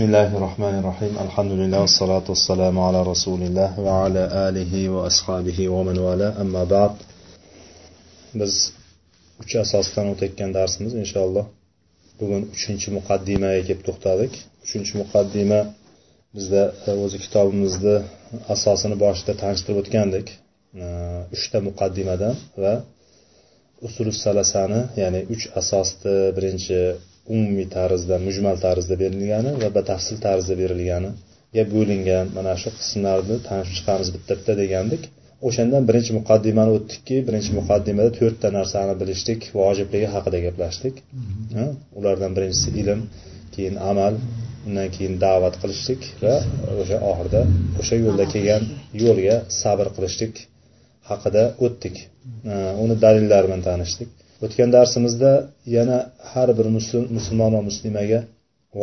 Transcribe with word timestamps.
بسم 0.00 0.02
الله 0.02 0.36
الرحمن 0.36 0.74
الرحيم 0.80 1.14
الحمد 1.26 1.52
لله 1.52 1.80
والصلاة 1.80 2.26
والسلام 2.28 2.78
على 2.86 3.02
رسول 3.02 3.40
الله 3.42 3.80
وعلى 3.80 4.22
آله 4.48 4.88
وأصحابه 4.94 5.58
ومن 5.68 5.98
والاه 5.98 6.32
أما 6.40 6.64
بعد 6.64 6.94
biz 8.40 8.54
uch 9.42 9.54
asosdan 9.64 10.06
o'tayotgan 10.12 10.50
darsimiz 10.58 10.92
inshaalloh 11.02 11.46
bugun 12.20 12.42
uchinchi 12.54 12.88
muqaddimaga 12.98 13.60
kelib 13.68 13.82
to'xtadik 13.88 14.32
uchinchi 14.64 14.92
muqaddima 15.02 15.60
bizda 16.36 16.62
o'zi 17.04 17.18
kitobimizni 17.24 17.96
asosini 18.54 18.96
boshida 19.04 19.32
tanishtirib 19.42 19.78
o'tgandik 19.82 20.26
uchta 21.36 21.58
muqaddimadan 21.68 22.34
va 22.62 22.74
usuli 23.86 24.12
salasani 24.24 24.80
ya'ni 25.02 25.20
uch 25.34 25.44
asosni 25.60 26.14
birinchi 26.36 26.78
umumiy 27.33 27.67
tarzda 27.77 28.15
mujmal 28.27 28.57
tarzda 28.65 28.95
berilgani 29.03 29.51
va 29.61 29.69
batafsil 29.77 30.17
tarzda 30.25 30.53
berilganiga 30.61 31.63
bo'lingan. 31.73 32.25
Mana 32.37 32.53
shu 32.61 32.69
qismlarni 32.79 33.35
tanishib 33.47 33.75
chiqamiz 33.79 34.09
bitta 34.15 34.33
bitta 34.39 34.53
degandik. 34.61 35.03
O'shandan 35.47 35.83
birinchi 35.89 36.11
muqaddimani 36.19 36.71
o'tdikki 36.77 37.15
birinchi 37.27 37.51
muqaddimada 37.59 38.11
to'rtta 38.19 38.47
narsani 38.57 38.93
bilishlik 39.01 39.41
vojibligi 39.59 40.07
haqida 40.15 40.39
gaplashdik. 40.47 40.95
Ulardan 41.99 42.31
birinchisi 42.37 42.69
ilm 42.81 42.99
keyin 43.55 43.75
amal 43.91 44.13
undan 44.67 44.87
keyin 44.95 45.15
da'vat 45.25 45.55
qilishlik 45.61 46.01
va 46.23 46.35
o'sha 46.81 46.97
oxirida 47.11 47.41
o'sha 47.81 47.95
yo'lda 48.05 48.25
kelgan 48.33 48.63
yo'lga 49.03 49.35
sabr 49.61 49.87
qilishlik 49.95 50.33
haqida 51.09 51.43
o'tdik. 51.65 51.95
Uni 52.83 52.95
dalillari 53.05 53.45
bilan 53.49 53.63
tanishdik. 53.69 54.09
O'tgan 54.43 54.69
darsimizda 54.75 55.31
yana 55.77 55.97
har 56.31 56.49
bir 56.57 56.67
musulmon 57.17 57.51
va 57.57 57.61
muslimaga 57.69 58.19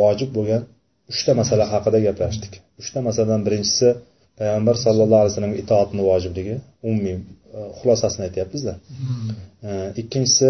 vojib 0.00 0.30
bo'lgan 0.36 0.62
uchta 1.12 1.32
masala 1.40 1.64
haqida 1.72 1.98
gaplashdik. 2.08 2.52
Uchta 2.80 2.98
masaladan 3.08 3.42
birinchisi 3.46 3.88
payg'ambar 4.38 4.76
sallallohu 4.84 5.20
alayhi 5.22 5.32
vasallamga 5.32 5.58
itoatni 5.64 6.02
vojibligi 6.10 6.54
umumiy 6.88 7.16
xulosasini 7.78 8.24
aytyapmizda 8.28 8.72
ikkinchisi 10.00 10.48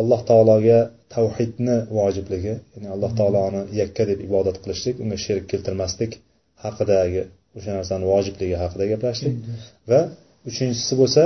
alloh 0.00 0.20
taologa 0.30 0.78
tavhidni 1.14 1.76
vojibligi 1.98 2.54
ya'ni 2.74 2.88
alloh 2.94 3.12
taoloni 3.20 3.60
yakka 3.80 4.02
deb 4.10 4.18
ibodat 4.28 4.56
qilishlik 4.62 4.96
unga 5.02 5.18
sherik 5.24 5.46
keltirmaslik 5.52 6.12
haqidagi 6.64 7.22
o'sha 7.56 7.70
narsani 7.78 8.04
vojibligi 8.12 8.56
haqida 8.62 8.84
gaplashdik. 8.92 9.34
Va 9.90 10.00
uchinchisi 10.50 10.94
bo'lsa 11.00 11.22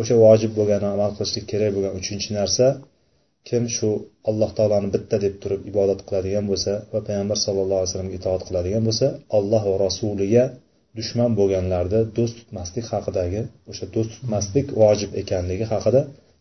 o'sha 0.00 0.14
vojib 0.24 0.52
bo'lgan 0.58 0.82
amal 0.94 1.10
qilishlik 1.16 1.44
kerak 1.52 1.70
bo'lgan 1.76 1.94
uchinchi 2.00 2.30
narsa 2.38 2.66
kim 3.48 3.62
shu 3.76 3.90
alloh 4.30 4.50
taoloni 4.58 4.88
bitta 4.94 5.16
deb 5.24 5.34
turib 5.42 5.60
ibodat 5.70 6.00
qiladigan 6.06 6.44
bo'lsa 6.50 6.72
va 6.92 7.00
payg'ambar 7.06 7.38
sallallohu 7.46 7.80
alayhi 7.80 7.90
vasallamga 7.90 8.16
itoat 8.20 8.42
qiladigan 8.48 8.82
bo'lsa 8.88 9.06
alloh 9.38 9.62
va 9.70 9.76
rasuliga 9.86 10.44
dushman 10.98 11.30
bo'lganlarni 11.38 12.00
do'st 12.16 12.34
tutmaslik 12.40 12.86
haqidagi 12.94 13.40
o'sha 13.70 13.84
do'st 13.94 14.10
tutmaslik 14.16 14.66
vojib 14.82 15.10
ekanligi 15.22 15.66
haqida 15.74 16.00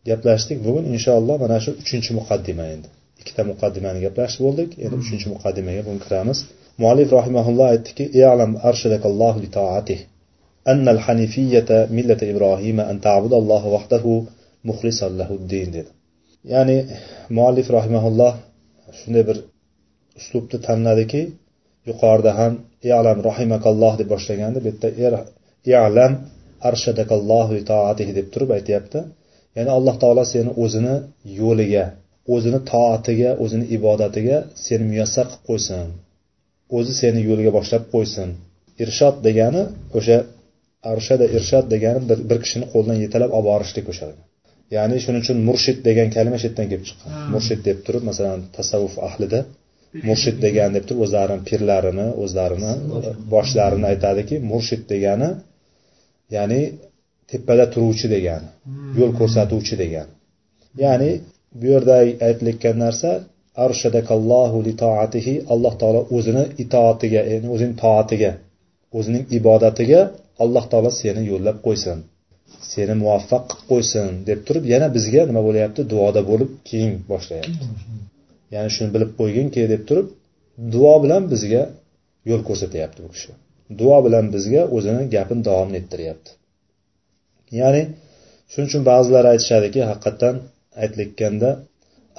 gaplashdik. 0.09 0.57
Bugun 0.65 0.85
inshaalloh 0.95 1.35
mana 1.43 1.57
shu 1.63 1.71
uchinchi 1.83 2.11
muqaddima 2.19 2.65
endi. 2.73 2.87
Ikkita 3.21 3.41
muqaddimani 3.51 3.99
gaplashib 4.05 4.41
bo'ldik. 4.47 4.69
Endi 4.85 4.95
uchinchi 5.03 5.27
muqaddimaga 5.33 5.81
bugun 5.87 5.99
kiramiz. 6.05 6.39
Muallif 6.81 7.09
rahimaulloh 7.17 7.67
aytdiki 7.73 8.03
أن 10.72 10.88
الحنيفية 10.88 11.70
ملة 11.90 12.20
إبراهيم 12.22 12.80
أن 12.80 13.00
تعبد 13.00 13.32
الله 13.32 13.66
وحده 13.66 14.22
مخلصا 14.64 15.08
له 15.08 15.30
الدين 15.40 15.70
dedi 15.72 15.90
ya'ni 16.52 16.76
muallif 17.36 17.66
rahimaulloh 17.76 18.32
shunday 18.98 19.24
bir 19.28 19.36
uslubni 20.18 20.58
tanladiki 20.66 21.22
yuqorida 21.88 22.32
ham 22.40 22.52
i'lam 22.90 23.18
rahimakalloh 23.28 23.92
deb 24.00 24.08
boshlaganda 24.14 24.58
bu 24.64 24.70
yerda 25.04 25.20
i'lam 25.72 26.12
arshadakallohu 26.68 27.54
toatihi 27.72 28.12
deb 28.18 28.26
turib 28.32 28.50
aytyapti 28.58 28.98
ya'ni 29.56 29.70
alloh 29.78 29.94
taolo 30.02 30.24
seni 30.34 30.50
o'zini 30.64 30.94
yo'liga 31.40 31.84
o'zini 32.34 32.60
toatiga 32.72 33.30
o'zini 33.44 33.66
ibodatiga 33.76 34.36
seni 34.66 34.84
muyassar 34.90 35.26
qilib 35.30 35.44
qo'ysin 35.48 35.86
o'zi 36.78 36.92
seni 37.02 37.20
yo'liga 37.28 37.52
boshlab 37.58 37.84
qo'ysin 37.94 38.28
irshod 38.82 39.16
degani 39.26 39.62
o'sha 39.98 40.16
arshada 40.91 41.25
irshod 41.37 41.65
degani 41.73 41.99
bir, 42.09 42.19
bir 42.29 42.37
kishini 42.43 42.65
qo'ldan 42.73 42.97
yetalab 43.05 43.31
olib 43.37 43.47
borishlik 43.51 43.87
o'sha 43.93 44.07
ya'ni 44.75 44.95
shuning 45.03 45.21
uchun 45.25 45.37
murshid 45.49 45.77
degan 45.87 46.07
kalima 46.15 46.37
shu 46.39 46.45
yerdan 46.49 46.67
kelib 46.71 46.85
chiqqan. 46.89 47.09
Murshid 47.33 47.59
deb 47.67 47.77
turib 47.85 48.03
masalan 48.09 48.39
tasavvuf 48.57 48.95
ahlida 49.07 49.39
murshid 50.09 50.37
degan 50.45 50.69
deb 50.75 50.83
turib 50.87 51.01
o'zlarini 51.05 51.43
pirlarini 51.49 52.07
o'zlarini 52.23 52.71
boshlarini 53.33 53.85
aytadiki 53.91 54.35
murshid 54.51 54.81
degani 54.93 55.29
ya'ni 56.35 56.61
tepada 57.31 57.65
turuvchi 57.73 58.07
degani 58.15 58.47
yo'l 58.99 59.11
ko'rsatuvchi 59.19 59.75
degani. 59.83 60.11
Ya'ni 60.83 61.11
bu 61.59 61.65
yerda 61.73 61.93
aytilayotgan 62.27 62.77
narsa 62.85 63.09
arshadakallohu 63.65 64.57
li 64.67 64.73
toatihi 64.83 65.33
alloh 65.53 65.73
taolo 65.81 66.01
o'zini 66.17 66.43
itoatiga 66.63 67.21
ya'ni 67.31 67.47
o'zining 67.55 67.75
toatiga 67.83 68.31
o'zining 68.97 69.23
ibodatiga 69.37 70.01
alloh 70.43 70.65
taolo 70.71 70.91
seni 71.01 71.21
yo'llab 71.31 71.57
qo'ysin 71.65 71.99
seni 72.73 72.93
muvaffaq 73.03 73.43
qilib 73.49 73.65
qo'ysin 73.71 74.07
deb 74.29 74.39
turib 74.47 74.65
yana 74.73 74.87
bizga 74.95 75.21
nima 75.29 75.41
bo'lyapti? 75.47 75.81
Duoda 75.91 76.21
bo'lib 76.29 76.51
keyin 76.69 76.93
boshlayapti. 77.11 77.65
Ya'ni 78.53 78.69
shuni 78.75 78.89
bilib 78.95 79.11
qo'yginki 79.19 79.61
deb 79.73 79.81
turib 79.89 80.07
duo 80.73 80.93
bilan 81.03 81.23
bizga 81.33 81.61
yo'l 82.29 82.41
ko'rsatyapti 82.49 82.99
bu 83.05 83.09
kishi. 83.15 83.31
Duo 83.79 83.97
bilan 84.05 84.25
bizga 84.35 84.61
o'zini 84.75 85.03
gapini 85.15 85.41
davom 85.49 85.71
ettiryapti. 85.79 86.31
Ya'ni 87.59 87.81
shuning 88.51 88.67
uchun 88.69 88.83
ba'zilar 88.91 89.25
aytishadiki 89.33 89.81
haqiqatdan 89.91 90.35
aytilayotganda 90.81 91.49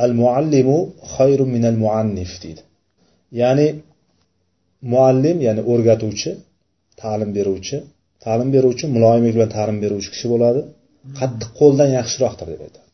al 0.05 0.13
muallimu 0.21 0.79
xayrun 1.15 1.51
minal 1.57 1.77
muannif 1.85 2.33
deydi. 2.45 2.63
Ya'ni 3.41 3.69
muallim 4.93 5.37
ya'ni 5.47 5.63
o'rgatuvchi 5.73 6.31
ta'lim 7.01 7.31
beruvchi 7.37 7.77
ta'lim 8.25 8.49
beruvchi 8.57 8.85
muloyimlik 8.97 9.33
bilan 9.37 9.51
ta'lim 9.57 9.77
beruvchi 9.85 10.11
kishi 10.15 10.27
bo'ladi. 10.33 10.61
Qattiq 11.19 11.51
qo'ldan 11.61 11.89
yaxshiroqdir 11.99 12.47
deb 12.53 12.61
aytadi. 12.67 12.89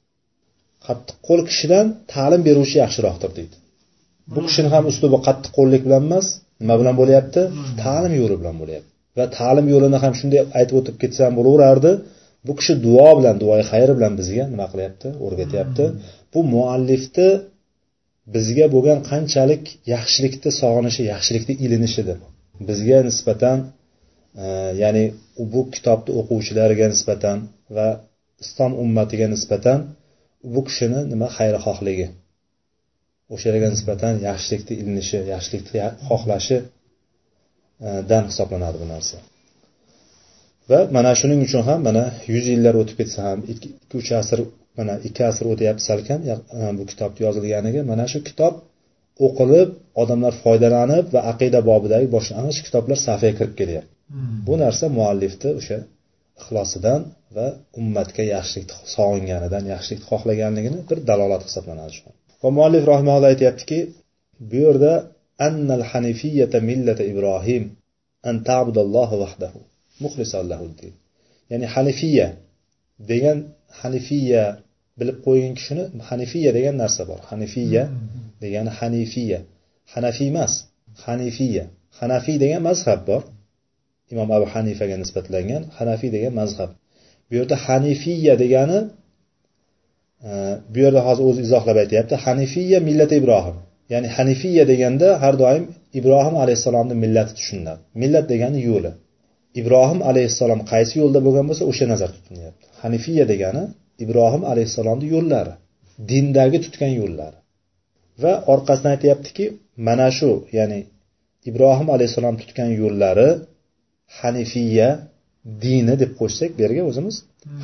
Qattiq 0.86 1.16
qo'l 1.26 1.40
kishidan 1.50 1.86
ta'lim 2.14 2.40
beruvchi 2.48 2.76
yaxshiroqdir 2.84 3.30
deydi. 3.38 3.56
Bu 4.34 4.40
kishini 4.46 4.68
ham 4.74 4.84
uslubi 4.90 5.18
qattiq 5.26 5.50
qo'llik 5.58 5.82
bilan 5.86 6.02
emas 6.08 6.26
nima 6.62 6.74
bilan 6.80 6.94
bo'lyapti? 7.00 7.40
Ta'lim 7.84 8.12
yo'li 8.20 8.36
bilan 8.40 8.56
bo'lyapti. 8.62 8.90
Va 9.18 9.24
ta'lim 9.38 9.66
yo'lini 9.74 9.98
ham 10.04 10.12
shunday 10.20 10.40
aytib 10.58 10.74
o'tib 10.80 10.96
ketsam 11.02 11.30
bo'laverardi 11.38 11.92
bu 12.46 12.52
kishi 12.58 12.72
duo 12.86 13.08
bilan 13.18 13.36
duoyi 13.42 13.64
xayri 13.70 13.92
bilan 13.98 14.12
bizga 14.20 14.44
nima 14.52 14.66
qilyapti? 14.72 15.08
O'rgatyapti. 15.26 15.84
Bu 16.32 16.40
muallifni 16.54 17.28
bizga 18.34 18.66
bo'lgan 18.74 18.98
qanchalik 19.10 19.64
yaxshilikni 19.94 20.50
sog'inishi 20.60 21.02
yaxshilikni 21.12 21.54
ilinishidir 21.64 22.18
bizga 22.68 22.98
nisbatan 23.08 23.58
ya'ni 24.82 25.04
bu 25.52 25.60
kitobni 25.74 26.10
o'quvchilariga 26.20 26.86
nisbatan 26.94 27.38
va 27.76 27.88
islom 28.44 28.72
ummatiga 28.84 29.26
nisbatan 29.34 29.78
bu 30.54 30.60
kishini 30.68 31.00
nima 31.12 31.28
xayrixohligi. 31.36 32.06
O'shalarga 33.34 33.68
nisbatan 33.74 34.14
yaxshilikni 34.28 34.74
ilinishi 34.82 35.18
yaxshilikni 35.34 35.80
xohlashidan 36.08 38.22
e, 38.24 38.26
hisoblanadi 38.30 38.76
bu 38.82 38.86
narsa. 38.94 39.16
Va 40.70 40.80
mana 40.96 41.12
shuning 41.20 41.40
uchun 41.46 41.62
ham 41.68 41.80
mana 41.88 42.04
yuz 42.32 42.44
yillar 42.52 42.74
o'tib 42.82 42.96
ketsa 43.00 43.20
ham 43.28 43.38
ikki 43.52 43.68
uch 43.98 44.10
asr 44.22 44.38
mana 44.78 44.94
ikki 45.08 45.22
asr 45.30 45.44
o'tyapti 45.52 45.82
salkam 45.90 46.20
e, 46.32 46.34
bu 46.78 46.84
kitobni 46.90 47.20
yozilganiga 47.26 47.80
mana 47.92 48.04
shu 48.12 48.18
kitob 48.28 48.54
o'qilib 49.26 49.68
odamlar 50.02 50.34
foydalanib 50.44 51.04
va 51.14 51.20
aqida 51.32 51.58
bobidagi 51.70 52.06
boshlang'ich 52.16 52.58
kitoblar 52.66 52.98
safiga 53.06 53.34
kirib 53.40 53.56
kelyapti. 53.62 53.99
Bu 54.46 54.54
narsa 54.62 54.86
muallifni 54.98 55.50
o'sha 55.60 55.78
ixlosidan 56.40 57.00
va 57.36 57.46
ummatga 57.80 58.24
yaxshilikni 58.34 58.76
sog'inganidan 58.94 59.64
yaxshilikni 59.72 60.06
xohlaganligini 60.10 60.78
bir 60.88 60.98
dalolat 61.10 61.42
hisoblanadi 61.48 61.92
shu 61.98 62.08
va 62.42 62.48
muallif 62.58 62.84
rahmaulloh 62.92 63.28
aytyaptiki 63.32 63.78
bu 64.50 64.56
yerda 64.64 64.92
annal 65.46 65.84
hanifiyata 65.92 66.58
millata 66.70 67.04
ibrohim 67.12 67.64
an 68.28 68.36
ta'budallohu 68.48 69.14
vahdahu 69.22 69.58
muxlisan 70.04 70.44
lahuddin 70.52 70.92
ya'ni 71.50 71.66
hanifiya 71.74 72.26
degan 73.10 73.38
hanifiya 73.80 74.44
bilib 75.00 75.18
qo'ygan 75.26 75.52
kishini 75.58 75.84
hanifiya 76.08 76.50
degan 76.58 76.76
narsa 76.82 77.02
bor. 77.10 77.20
Hanifiya 77.30 77.82
degani 78.42 78.70
hanifiya. 78.78 79.38
Hanafiy 79.94 80.28
emas 80.32 80.52
hanifiya. 81.06 81.64
Hanafiy 82.00 82.36
degan 82.44 82.62
mazhab 82.68 83.00
bor 83.10 83.22
imom 84.12 84.28
abu 84.36 84.46
hanifaga 84.54 84.96
nisbatlangan 85.02 85.62
hanafiy 85.78 86.10
degan 86.16 86.32
mazhab. 86.40 86.70
Bu 87.28 87.32
yerda 87.38 87.56
hanifiya 87.66 88.34
degani 88.42 88.78
e, 90.28 90.30
bu 90.72 90.78
yerda 90.84 91.00
hozir 91.06 91.24
o'zi 91.30 91.40
izohlab 91.46 91.76
aytyapti 91.82 92.14
hanifiya 92.24 92.78
millati 92.88 93.14
ibrohim. 93.20 93.56
Ya'ni 93.92 94.08
hanifiya 94.16 94.64
deganda 94.72 95.08
har 95.22 95.34
doim 95.42 95.64
ibrohim 95.98 96.34
alayhissalomni 96.42 96.94
millati 97.04 97.32
tushuniladi 97.38 97.80
millat 98.02 98.24
degani 98.32 98.60
yo'li. 98.70 98.92
Ibrohim 99.60 100.00
alayhissalom 100.10 100.60
qaysi 100.72 100.94
yo'lda 101.02 101.18
bo'lgan 101.26 101.44
bo'lsa 101.50 101.64
o'sha 101.70 101.86
nazarda 101.92 102.16
tutilyapti 102.18 102.64
hanifiya 102.82 103.24
degani 103.32 103.62
ibrohim 104.04 104.42
alayhissalomni 104.52 105.06
yo'llari 105.14 105.52
dindagi 106.10 106.58
tutgan 106.64 106.92
yo'llari. 107.00 107.38
Va 108.22 108.32
orqasidan 108.52 108.90
aytyaptiki 108.96 109.44
mana 109.86 110.08
shu 110.18 110.30
ya'ni 110.58 110.78
ibrohim 111.50 111.88
alayhissalom 111.94 112.34
tutgan 112.42 112.70
yo'llari 112.82 113.28
hanifiya 114.18 114.88
dini 115.64 115.94
deb 116.02 116.10
qo'shsak 116.20 116.50
bu 116.56 116.60
yerga 116.64 116.82
o'zimiz 116.90 117.16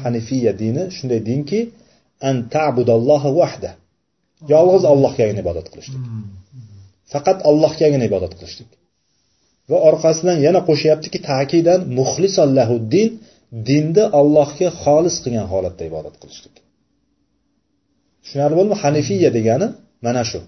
hanifiya 0.02 0.52
dini 0.62 0.82
shunday 0.96 1.20
dinki 1.30 1.60
an 2.28 2.36
ta'budalloha 2.54 3.30
vahda. 3.40 3.70
Yolg'iz 4.54 4.84
allohgagina 4.92 5.40
ibodat 5.44 5.66
qilishlik. 5.72 6.02
Faqat 7.12 7.38
allohgagina 7.50 8.04
ibodat 8.10 8.32
qilishlik. 8.38 8.70
Va 9.70 9.78
orqasidan 9.88 10.38
yana 10.46 10.60
qo'shyaptiki 10.68 11.18
takidan 11.30 11.80
muxlisallahu 11.98 12.74
din 12.94 13.08
dinni 13.68 14.04
allohga 14.20 14.68
xolis 14.82 15.16
qilgan 15.24 15.46
holatda 15.52 15.82
ibodat 15.90 16.14
qilishlik. 16.22 16.54
Tushunarli 18.22 18.54
bo'ldimi 18.58 18.76
hanifiya 18.82 19.30
degani 19.38 19.66
mana 20.06 20.22
shu. 20.30 20.40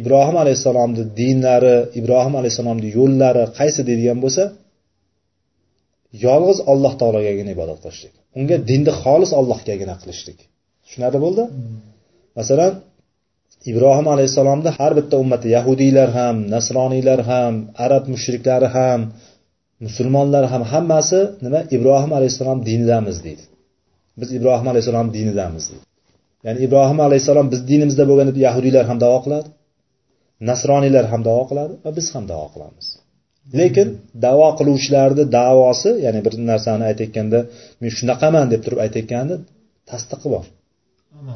Ibrohim 0.00 0.36
alayhissalomni 0.42 1.02
dinlari 1.20 1.76
ibrohim 2.00 2.34
alayhissalomni 2.40 2.88
yo'llari 2.98 3.42
qaysi 3.58 3.80
deydigan 3.88 4.18
bo'lsa 4.24 4.42
yolg'iz 6.26 6.58
alloh 6.72 6.92
taologagina 7.00 7.50
ibodat 7.56 7.78
qilishlik. 7.84 8.14
Unga 8.38 8.56
dinni 8.70 8.92
xolis 9.02 9.32
allohgagina 9.40 9.94
qilishlik. 10.02 10.38
Tushunarli 10.84 11.18
bo'ldi? 11.24 11.42
Masalan 12.38 12.72
ibrohim 13.70 14.06
alayhissalomni 14.14 14.70
har 14.78 14.92
bitta 14.98 15.16
ummati 15.22 15.46
yahudiylar 15.56 16.08
ham 16.18 16.36
nasroniylar 16.54 17.20
ham 17.30 17.54
arab 17.84 18.04
mushriklari 18.14 18.68
ham 18.76 19.00
musulmonlar 19.86 20.44
ham 20.52 20.62
hammasi 20.72 21.20
nima? 21.44 21.60
Ibrohim 21.76 22.12
alayhissalom 22.18 22.58
dinidamiz 22.68 23.16
deydi. 23.26 23.44
Biz 24.20 24.28
ibrohim 24.38 24.66
alayhissalom 24.72 25.08
dinidamiz 25.16 25.64
deydi. 25.70 25.84
Ya'ni 26.46 26.58
ibrohim 26.66 26.98
alayhissalom 27.06 27.46
biz 27.52 27.60
dinimizda 27.70 28.04
bo'lgan 28.10 28.26
deb 28.30 28.38
yahudiylar 28.46 28.84
ham 28.90 28.98
davo 29.04 29.18
qiladi 29.24 29.48
nasroniylar 30.50 31.04
ham 31.12 31.20
davo 31.28 31.44
qiladi 31.50 31.74
va 31.84 31.90
biz 31.98 32.06
ham 32.14 32.24
davo 32.32 32.46
qilamiz 32.54 32.86
lekin 33.60 33.88
davo 34.24 34.48
qiluvchilarni 34.58 35.24
davosi 35.38 35.90
ya'ni 36.04 36.20
bir 36.26 36.34
narsani 36.50 36.84
aytayotganda 36.90 37.38
men 37.80 37.90
shunaqaman 37.98 38.46
deb 38.52 38.60
turib 38.64 38.78
aytayotganda 38.84 39.34
tasdiqi 39.90 40.28
bor. 40.34 40.44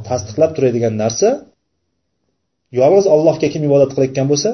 Tasdiqlab 0.09 0.51
turadigan 0.57 0.95
narsa 1.05 1.29
yolg'iz 2.81 3.07
allohga 3.15 3.49
kim 3.55 3.63
ibodat 3.69 3.91
qilayotgan 3.95 4.27
bo'lsa 4.33 4.51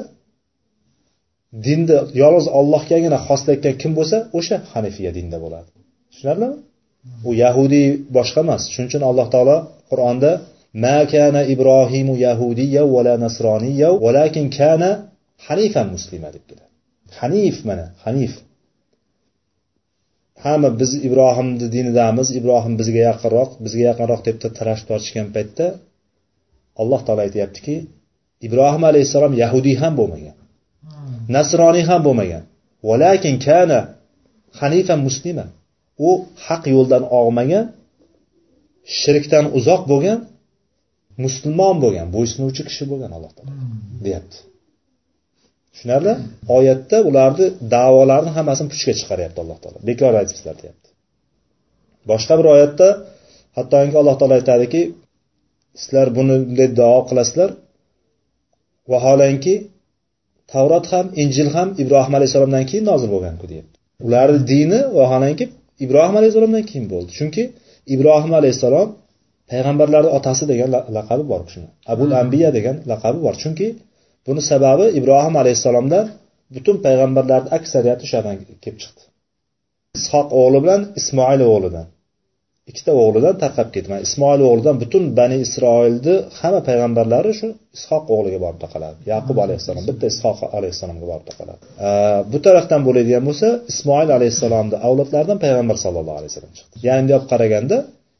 dinni 1.65 1.97
yolg'iz 2.21 2.47
allohgagina 2.59 3.17
xoslayotgan 3.27 3.75
kim 3.81 3.91
bo'lsa 3.99 4.17
o'sha 4.37 4.55
hanifiya 4.73 5.11
dinda 5.17 5.37
bo'ladi. 5.43 5.69
Tushunarlimi? 6.11 6.57
U 7.29 7.31
yahudiy 7.43 7.87
boshqa 8.17 8.39
emas. 8.45 8.61
Shuning 8.73 8.89
uchun 8.91 9.03
alloh 9.09 9.27
taolo 9.33 9.57
qur'onda 9.91 10.31
ma 10.83 10.97
kana 11.13 11.41
ibrohimu 11.53 12.13
yahudiyya 12.25 12.83
vala 12.93 13.13
nasroniyya 13.25 13.89
valakin 14.05 14.45
kana 14.59 14.89
hanifan 15.47 15.87
muslima 15.95 16.29
deb 16.35 16.43
keladi 16.49 16.70
hanif 17.19 17.57
mana 17.69 17.85
hanif. 18.03 18.33
Hamma 20.43 20.69
biz 20.81 20.91
ibrohimni 21.07 21.67
dinidamiz 21.75 22.27
ibrohim 22.39 22.73
bizga 22.81 23.01
yaqinroq 23.09 23.49
bizga 23.63 23.83
yaqinroq 23.89 24.21
deb 24.27 24.37
tarashib 24.57 24.85
tortishgan 24.91 25.27
paytda 25.35 25.65
alloh 26.81 27.01
taolo 27.05 27.21
aytyaptiki 27.27 27.75
ibrohim 28.47 28.83
alayhissalom 28.89 29.33
yahudiy 29.43 29.75
ham 29.83 29.93
bo'lmagan 29.99 30.35
nasroniy 31.35 31.85
ham 31.91 32.01
bo'lmagan. 32.07 32.43
Valakin 32.89 33.35
kana 33.47 33.79
hanifan 34.59 34.99
muslima. 35.07 35.45
U 36.07 36.09
haq 36.45 36.63
yo'ldan 36.75 37.03
og'magan 37.19 37.65
shirkdan 38.99 39.45
uzoq 39.57 39.81
bo'lgan 39.91 40.19
musulmon 41.23 41.75
bo'lgan 41.83 42.07
bo'ysunuvchi 42.15 42.63
kishi 42.69 42.83
bo'lgan 42.91 43.11
alloh 43.17 43.31
taolo 43.37 43.51
deyapti 44.05 44.37
tushunarli? 45.73 46.13
Oyatda 46.57 46.97
ularni 47.09 47.45
da'volarini 47.73 48.31
hammasini 48.37 48.67
puchga 48.73 48.93
chiqaryapti 48.99 49.39
alloh 49.43 49.57
taolo. 49.63 49.77
Bekor 49.89 50.13
aytibsizlar 50.21 50.55
deyapti. 50.61 50.87
Boshqa 52.09 52.33
bir 52.39 52.47
oyatda 52.55 52.87
hattoki 53.57 53.95
alloh 54.01 54.15
taolo 54.19 54.33
aytadiki 54.39 54.81
sizlar 55.81 56.07
buni 56.17 56.35
bunday 56.47 56.69
davo 56.81 57.01
qilasizlar. 57.09 57.49
Vaholanki 58.91 59.55
tavrot 60.53 60.85
ham 60.93 61.05
injil 61.23 61.49
ham 61.55 61.67
ibrohim 61.83 62.13
alayhissalomdan 62.17 62.63
keyin 62.69 62.85
nozil 62.91 63.09
bo'lganku 63.15 63.45
deyapti. 63.51 63.75
Ularni 64.05 64.39
dini 64.51 64.79
vaholanki 64.99 65.45
ibrohim 65.85 66.15
alayhissalomdan 66.19 66.63
keyin 66.69 66.85
bo'ldi. 66.93 67.11
Chunki 67.19 67.43
ibrohim 67.95 68.33
alayhissalom 68.39 68.87
payg'ambarlarni 69.51 70.09
otasi 70.17 70.43
degan 70.51 70.69
laqabi 70.97 71.23
bor 71.31 71.41
shuni 71.53 71.67
abul 71.93 72.11
ambiya 72.21 72.49
degan 72.57 72.75
laqabi 72.91 73.19
bor. 73.25 73.35
Chunki 73.43 73.67
buni 74.27 74.41
sababi 74.51 74.85
ibrohim 74.99 75.35
alayhissalomdan 75.41 76.05
butun 76.55 76.75
payg'ambarlarni 76.85 77.49
aksariyati 77.57 78.03
o'shadan 78.07 78.35
kelib 78.63 78.77
chiqdi. 78.83 79.01
Ishoq 79.99 80.27
o'g'li 80.41 80.59
bilan 80.63 80.81
ismoil 80.99 81.41
o'g'lidan 81.53 81.87
ikkita 82.69 82.91
o'g'lidan 83.03 83.35
tarqab 83.43 83.69
ketdi. 83.73 83.87
Mana 83.91 84.01
ismoil 84.07 84.41
o'g'lidan 84.49 84.75
butun 84.83 85.03
bani 85.19 85.37
isroilni 85.45 86.15
hamma 86.39 86.61
payg'ambarlari 86.69 87.31
shu 87.39 87.47
ishoq 87.77 88.03
o'g'liga 88.15 88.39
borib 88.45 88.59
taqaladi. 88.65 88.97
Yaqub 89.13 89.37
alayhissalom 89.45 89.83
bitta 89.89 90.05
ishoq 90.13 90.39
alayhissalomga 90.57 91.05
borib 91.11 91.25
taqaladi. 91.29 91.61
Bu 92.31 92.37
tarafdan 92.45 92.81
bo'ladigan 92.87 93.23
bo'lsa 93.29 93.47
ismoil 93.71 94.09
alayhissalomni 94.17 94.77
avlodlaridan 94.87 95.37
payg'ambar 95.45 95.77
sallallohu 95.85 96.17
alayhi 96.19 96.31
vasallam 96.31 96.53
chiqdi. 96.57 96.75
Ya'ni 96.87 97.01
bunday 97.01 97.15
olib 97.19 97.27
qaraganda 97.33 97.77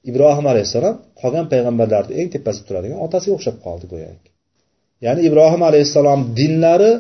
ibrohim 0.09 0.45
alayhissalom 0.53 0.95
qolgan 1.21 1.45
payg'ambarlarni 1.53 2.13
eng 2.19 2.27
tepasida 2.36 2.65
turadigan 2.69 3.00
otasiga 3.06 3.33
o'xshab 3.38 3.57
qoldi 3.68 3.86
go'yoki. 3.94 4.31
Ya'ni 5.06 5.21
ibrohim 5.30 5.62
alayhissalom 5.69 6.19
dinlari 6.39 6.92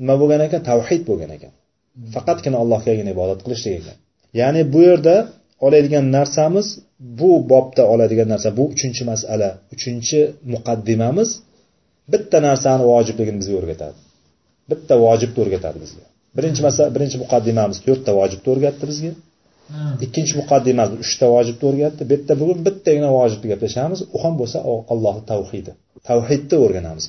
nima 0.00 0.14
bo'lgan 0.20 0.40
ekan? 0.46 0.60
Tavhid 0.70 1.02
bo'lgan 1.10 1.30
ekan. 1.36 1.52
Faqatgina 2.14 2.56
allohgagina 2.62 3.10
ibodat 3.16 3.40
qilishlik 3.44 3.74
ekan. 3.80 3.96
Ya'ni 4.40 4.60
bu 4.74 4.80
yerda 4.88 5.16
oladigan 5.66 6.06
narsamiz 6.16 6.66
bu 7.20 7.30
bobda 7.52 7.82
oladigan 7.92 8.28
narsa 8.34 8.48
bu 8.58 8.64
uchinchi 8.74 9.02
masala 9.10 9.48
uchinchi 9.74 10.20
muqaddimamiz 10.54 11.30
bitta 12.12 12.38
narsani 12.48 12.82
vojibligini 12.92 13.38
bizga 13.42 13.54
o'rgatadi. 13.60 13.96
Bitta 14.70 14.94
vojibni 15.04 15.38
o'rgatadi 15.44 15.78
bizga. 15.84 16.04
Birinchi 16.36 16.60
masala 16.66 16.88
birinchi 16.96 17.16
muqaddimamiz 17.24 17.78
to'rtta 17.86 18.10
vojibni 18.18 18.48
o'rgatdi 18.54 18.84
bizga. 18.92 19.12
Ikkinchi 20.06 20.34
muqaddimamiz 20.40 20.96
uchta 21.04 21.26
vojibni 21.34 21.64
o'rgatdi. 21.70 22.02
Bu 22.08 22.12
yerda 22.16 22.34
bugun 22.42 22.58
bittagina 22.66 23.08
vojibni 23.18 23.46
gaplashamiz. 23.52 23.98
U 24.14 24.16
ham 24.24 24.34
bo'lsa 24.40 24.58
allohni 24.92 25.22
tavhidi. 25.32 25.72
Tavhidni 26.08 26.56
o'rganamiz 26.64 27.04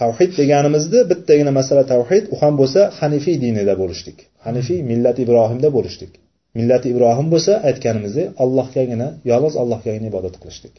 tavhid 0.00 0.30
deganimizni 0.40 1.00
bittagina 1.10 1.52
masala 1.58 1.82
tavhid 1.92 2.24
u 2.34 2.36
ham 2.42 2.54
bo'lsa 2.60 2.80
hanifiy 3.00 3.36
dinida 3.44 3.74
bo'lishlik. 3.82 4.18
Hanifiy 4.46 4.80
millati 4.90 5.20
ibrohimda 5.26 5.68
bo'lishlik. 5.76 6.12
Millati 6.58 6.86
ibrohim 6.94 7.26
bo'lsa 7.34 7.52
aytganimizdek 7.68 8.26
allohgagina 8.42 9.08
yolg'iz 9.30 9.54
allohgagina 9.62 10.06
ibodat 10.12 10.34
qilishlik. 10.42 10.74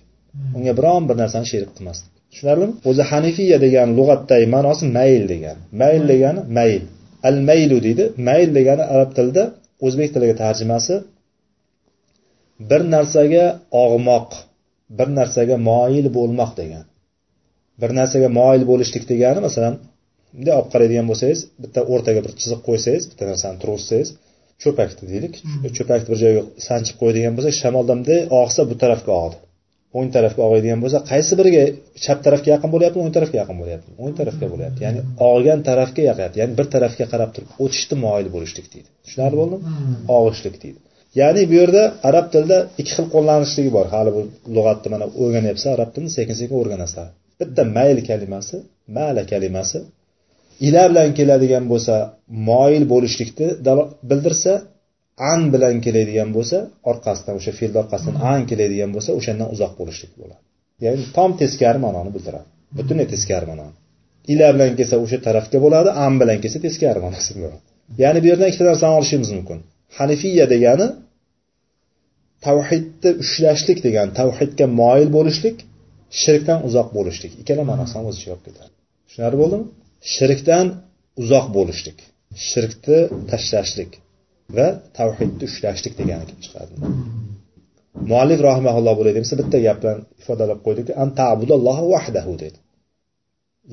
Unga 0.57 0.73
biron 0.79 1.03
bir 1.09 1.15
narsani 1.21 1.47
sherik 1.51 1.71
qilmaslik. 1.77 2.11
Tushunarlimi? 2.31 2.73
O'zi 2.89 3.03
hanifiya 3.11 3.57
degan 3.65 3.89
lug'atdagi 3.97 4.47
ma'nosi 4.55 4.83
mayl 4.97 5.23
degani 5.33 5.61
mayl 5.81 6.03
degani 6.11 6.41
mayl. 6.57 6.83
Al 7.29 7.37
maylu 7.49 7.77
deydi. 7.85 8.03
Mayl 8.27 8.49
degani 8.57 8.83
arab 8.93 9.09
tilida 9.17 9.43
o'zbek 9.85 10.09
tiliga 10.13 10.35
tarjimasi 10.43 10.95
bir 12.69 12.81
narsaga 12.93 13.45
og'moq 13.83 14.29
bir 14.97 15.07
narsaga 15.19 15.55
moyil 15.69 16.07
bo'lmoq 16.17 16.51
degan. 16.61 16.85
Bir 17.81 17.89
narsaga 17.99 18.29
moyil 18.39 18.63
bo'lishlik 18.71 19.03
degani 19.11 19.39
masalan 19.47 19.75
bunday 20.35 20.53
olib 20.59 20.69
qaraydigan 20.73 21.05
bo'lsangiz 21.11 21.39
bitta 21.63 21.79
o'rtaga 21.93 22.19
bir 22.25 22.31
chiziq 22.41 22.59
qo'ysangiz 22.67 23.03
bitta 23.11 23.23
narsani 23.31 23.57
turg'izsangiz 23.63 24.09
cho'pakni 24.63 25.05
deylik. 25.11 25.33
Cho'pakni 25.77 26.07
bir 26.11 26.19
joyga 26.23 26.41
sanchib 26.67 26.95
qo'yadigan 27.01 27.33
bo'lsak 27.37 27.53
shamolda 27.61 27.93
bunday 27.97 28.21
og'sa 28.41 28.61
bu 28.69 28.75
tarafga 28.83 29.13
og'di. 29.25 29.37
O'ng 29.97 30.09
tarafga 30.15 30.41
og'adigan 30.47 30.79
bo'lsa 30.83 30.97
qaysi 31.11 31.33
biriga 31.39 31.63
chap 32.05 32.19
tarafga 32.25 32.49
yaqin 32.55 32.69
bo'lyapti 32.75 32.97
o'ng 33.03 33.13
tarafga 33.17 33.37
yaqin 33.41 33.57
bo'lyapti 33.61 33.89
o'ng 34.03 34.15
tarafga 34.19 34.47
bo'lyapti. 34.53 34.79
Ya'ni 34.85 34.99
og'gan 35.31 35.59
tarafga 35.69 36.01
yaqyapti. 36.09 36.37
Ya'ni 36.41 36.53
bir 36.59 36.67
tarafga 36.75 37.05
qarab 37.13 37.29
turib 37.35 37.49
o'tishni 37.63 37.95
moyil 38.05 38.27
bo'lishlik 38.35 38.67
deydi. 38.73 38.89
Tushunarli 39.05 39.37
bo'ldimi? 39.41 39.61
Og'ishlik 40.17 40.55
deydi. 40.63 40.79
Ya'ni 41.21 41.41
bu 41.51 41.55
yerda 41.61 41.83
arab 42.09 42.25
tilida 42.33 42.57
ikki 42.81 42.91
xil 42.97 43.07
qo'llanishligi 43.15 43.71
bor. 43.77 43.85
Hali 43.95 44.11
bu 44.17 44.21
lug'atni 44.55 44.87
mana 44.93 45.05
o'rganyapsan 45.21 45.69
arab 45.77 45.89
tilini 45.93 46.11
sekin 46.17 46.35
sekin 46.41 46.55
o'rganasizlar 46.61 47.07
bitta 47.39 47.61
mayl 47.77 47.97
kalimasi 48.09 48.55
mala 48.97 49.23
kalimasi 49.31 49.79
ila 50.67 50.81
bilan 50.91 51.09
keladigan 51.19 51.65
bo'lsa 51.71 51.95
moyil 52.49 52.83
bo'lishlikni 52.93 53.47
bildirsa 54.09 54.53
an 55.31 55.41
bilan 55.53 55.75
keladigan 55.85 56.29
bo'lsa 56.37 56.57
orqasidan 56.91 57.33
o'sha 57.39 57.51
fe'lni 57.59 57.77
orqasidan 57.83 58.15
an 58.33 58.41
keladigan 58.49 58.89
bo'lsa 58.95 59.11
o'shandan 59.19 59.47
uzoq 59.55 59.73
bo'lishlik 59.79 60.11
bo'ladi. 60.21 60.41
Ya'ni 60.85 61.03
tom 61.17 61.31
teskari 61.41 61.79
ma'noni 61.85 62.11
bildiradi. 62.15 62.47
Butunlay 62.77 63.07
teskari 63.13 63.45
ma'noni. 63.51 63.75
Ila 64.33 64.47
bilan 64.55 64.71
kelsa 64.79 64.95
o'sha 65.05 65.17
tarafga 65.27 65.57
bo'ladi 65.65 65.89
an 66.05 66.13
bilan 66.21 66.37
kelsa 66.43 66.59
teskari 66.65 66.99
ma'nosida 67.05 67.37
bo'ladi. 67.43 67.63
Ya'ni 68.03 68.19
bu 68.23 68.27
yerdan 68.31 68.47
ikkita 68.51 68.65
narsani 68.71 68.93
olishimiz 68.99 69.29
mumkin. 69.37 69.59
Hanifiya 69.97 70.45
degani 70.53 70.87
tavhidni 72.45 73.11
ushlashlik 73.23 73.79
degani 73.87 74.11
tavhidga 74.19 74.65
moyil 74.81 75.09
bo'lishlik 75.17 75.57
shirkdan 76.21 76.59
uzoq 76.67 76.87
bo'lishlik. 76.97 77.31
Ikkala 77.41 77.63
ma'nosini 77.71 78.05
o'z 78.09 78.15
ichiga 78.17 78.33
olib 78.35 78.45
ketadi. 78.47 78.71
Tushunarli 79.07 79.37
bo'ldimi? 79.43 79.65
Shirkdan 80.15 80.65
uzoq 81.21 81.45
bo'lishlik. 81.57 81.97
Shirkni 82.49 82.99
tashlashlik 83.31 83.91
va 84.57 84.67
tavhidni 84.97 85.43
ushlashlik 85.49 85.93
degani 85.99 86.25
kelib 86.29 86.41
chiqadi. 86.45 86.73
Muallif 88.11 88.39
rahimaulloh 88.49 88.93
bo'ladi 88.99 89.17
desa 89.23 89.35
bitta 89.41 89.57
gap 89.67 89.77
bilan 89.81 89.99
ifodalab 90.21 90.59
qo'ydiki 90.65 90.91
vahdahu 91.93 92.33
dedi 92.43 92.57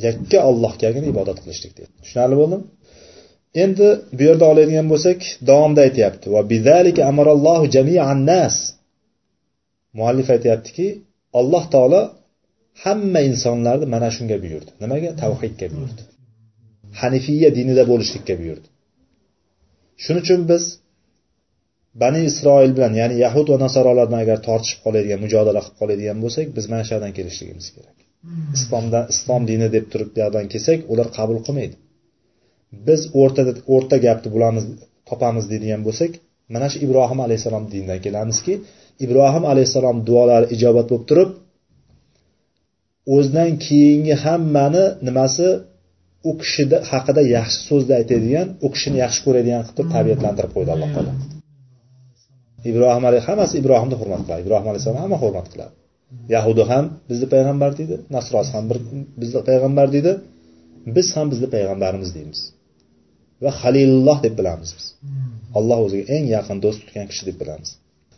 yakka 0.06 0.38
ollohgagina 0.50 1.06
ibodat 1.12 1.38
qilishlik 1.42 1.72
dedi 1.78 1.90
tushunarli 2.02 2.36
bo'ldimi? 2.40 2.64
Endi 3.62 3.88
bu 4.16 4.22
yerda 4.28 4.44
oladigan 4.52 4.86
bo'lsak 4.92 5.18
davomida 5.48 5.80
aytyapti. 5.88 6.26
Va 6.34 6.40
bizalika 6.52 7.02
amarallohu 7.12 7.66
jamian 7.76 8.18
nas 8.30 8.56
muallif 9.98 10.28
aytyaptiki 10.36 10.86
alloh 11.40 11.64
taolo 11.74 12.02
hamma 12.82 13.20
insonlarni 13.30 13.86
mana 13.94 14.08
shunga 14.16 14.36
buyurdi. 14.44 14.70
Nimaga? 14.82 15.10
Tavhidga 15.22 15.66
buyurdi. 15.74 16.02
Hanifiya 17.00 17.50
dinida 17.58 17.82
bo'lishlikka 17.90 18.34
buyurdi. 18.40 18.66
Shuning 20.02 20.22
uchun 20.26 20.40
biz 20.50 20.64
bani 22.02 22.20
isroil 22.30 22.72
bilan 22.76 22.92
ya'ni 23.00 23.16
yahud 23.24 23.46
va 23.52 23.56
nasorolar 23.64 24.06
bilan 24.08 24.20
agar 24.26 24.38
tortishib 24.48 24.78
qoladigan 24.84 25.20
mujodala 25.24 25.60
qilib 25.64 25.76
qoladigan 25.80 26.18
bo'lsak 26.24 26.46
biz 26.56 26.64
mana 26.72 26.82
shu 26.86 26.92
yerdan 26.94 27.12
kelishligimiz 27.18 27.66
kerak. 27.76 27.96
Islomda 28.56 29.00
islom 29.14 29.42
dini 29.50 29.68
deb 29.76 29.84
turib 29.92 30.10
bu 30.14 30.18
yoqdan 30.24 30.46
kelsak 30.52 30.78
ular 30.92 31.08
qabul 31.18 31.38
qilmaydi. 31.46 31.76
Biz 32.88 33.00
o'rtada 33.20 33.52
o'rta 33.74 33.96
gapni 34.06 34.28
bulamiz 34.34 34.64
topamiz 35.08 35.44
deydigan 35.52 35.82
bo'lsak 35.88 36.12
mana 36.54 36.66
shu 36.72 36.78
ibrohim 36.86 37.20
alayhissalom 37.26 37.64
dinidan 37.72 38.00
kelamizki 38.06 38.54
ibrohim 39.04 39.44
alayhissalom 39.52 39.96
duolari 40.08 40.46
ijobat 40.56 40.86
bo'lib 40.90 41.06
turib 41.10 41.30
o'zidan 43.14 43.50
keyingi 43.66 44.14
hammani 44.24 44.84
nimasi? 45.06 45.48
U 46.28 46.32
kishida 46.42 46.76
haqida 46.90 47.22
yaxshi 47.36 47.60
so'zda 47.68 47.92
aytadigan 48.00 48.46
u 48.64 48.68
kishini 48.74 48.96
yaxshi 49.04 49.20
ko'radigan 49.26 49.62
qilib 49.68 49.88
tabiatlantirib 49.96 50.52
qo'ydi 50.56 50.70
alloh 50.74 50.90
taolo. 50.94 51.12
Ibrohim 52.70 53.04
alayhi 53.08 53.24
hammasi 53.28 53.54
ibrohimni 53.60 53.96
hurmat 54.00 54.20
qiladi. 54.24 54.40
Ibrohim 54.44 54.68
alayhissalom 54.70 55.00
hamma 55.04 55.18
hurmat 55.22 55.46
qiladi. 55.52 55.72
Yahudi 56.34 56.62
ham 56.70 56.84
bizni 57.10 57.26
payg'ambar 57.34 57.70
deydi 57.78 57.96
nasros 58.16 58.48
ham 58.54 58.64
bir 58.70 58.78
bizni 59.20 59.40
payg'ambar 59.48 59.86
deydi 59.94 60.12
biz 60.96 61.06
ham 61.16 61.26
bizni 61.32 61.48
payg'ambarimiz 61.54 62.10
deymiz. 62.16 62.40
Va 63.44 63.50
halilulloh 63.60 64.18
deb 64.26 64.34
bilamiz 64.40 64.70
biz. 64.78 64.86
Alloh 65.58 65.78
o'ziga 65.86 66.04
eng 66.14 66.24
yaqin 66.36 66.56
do'st 66.64 66.78
tutgan 66.82 67.06
kishi 67.10 67.22
deb 67.28 67.36
bilamiz. 67.42 67.70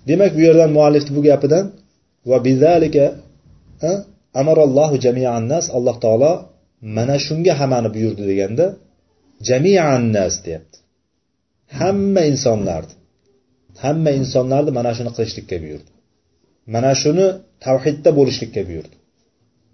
Demak 0.08 0.30
bu 0.36 0.40
yerdan 0.48 0.70
muallifni 0.76 1.12
bu 1.18 1.22
gapidan 1.28 1.64
va 2.30 2.36
bizalika 2.48 3.06
amarallohu 4.40 4.94
jamian 5.04 5.44
nas 5.52 5.66
alloh 5.76 5.96
taolo 6.04 6.32
mana 6.96 7.16
shunga 7.26 7.52
hammani 7.60 7.88
buyurdi 7.96 8.24
deganda 8.30 8.66
jamian 9.48 10.02
nas 10.16 10.34
deyapti. 10.44 10.78
Hamma 11.78 12.22
insonlarni 12.32 12.94
hamma 13.84 14.10
insonlarni 14.20 14.70
mana 14.78 14.90
shuni 14.96 15.10
qilishlikka 15.16 15.56
buyurdi. 15.64 15.90
Mana 16.74 16.92
shuni 17.02 17.26
tavhidda 17.64 18.10
bo'lishlikka 18.18 18.62
buyurdi. 18.68 18.96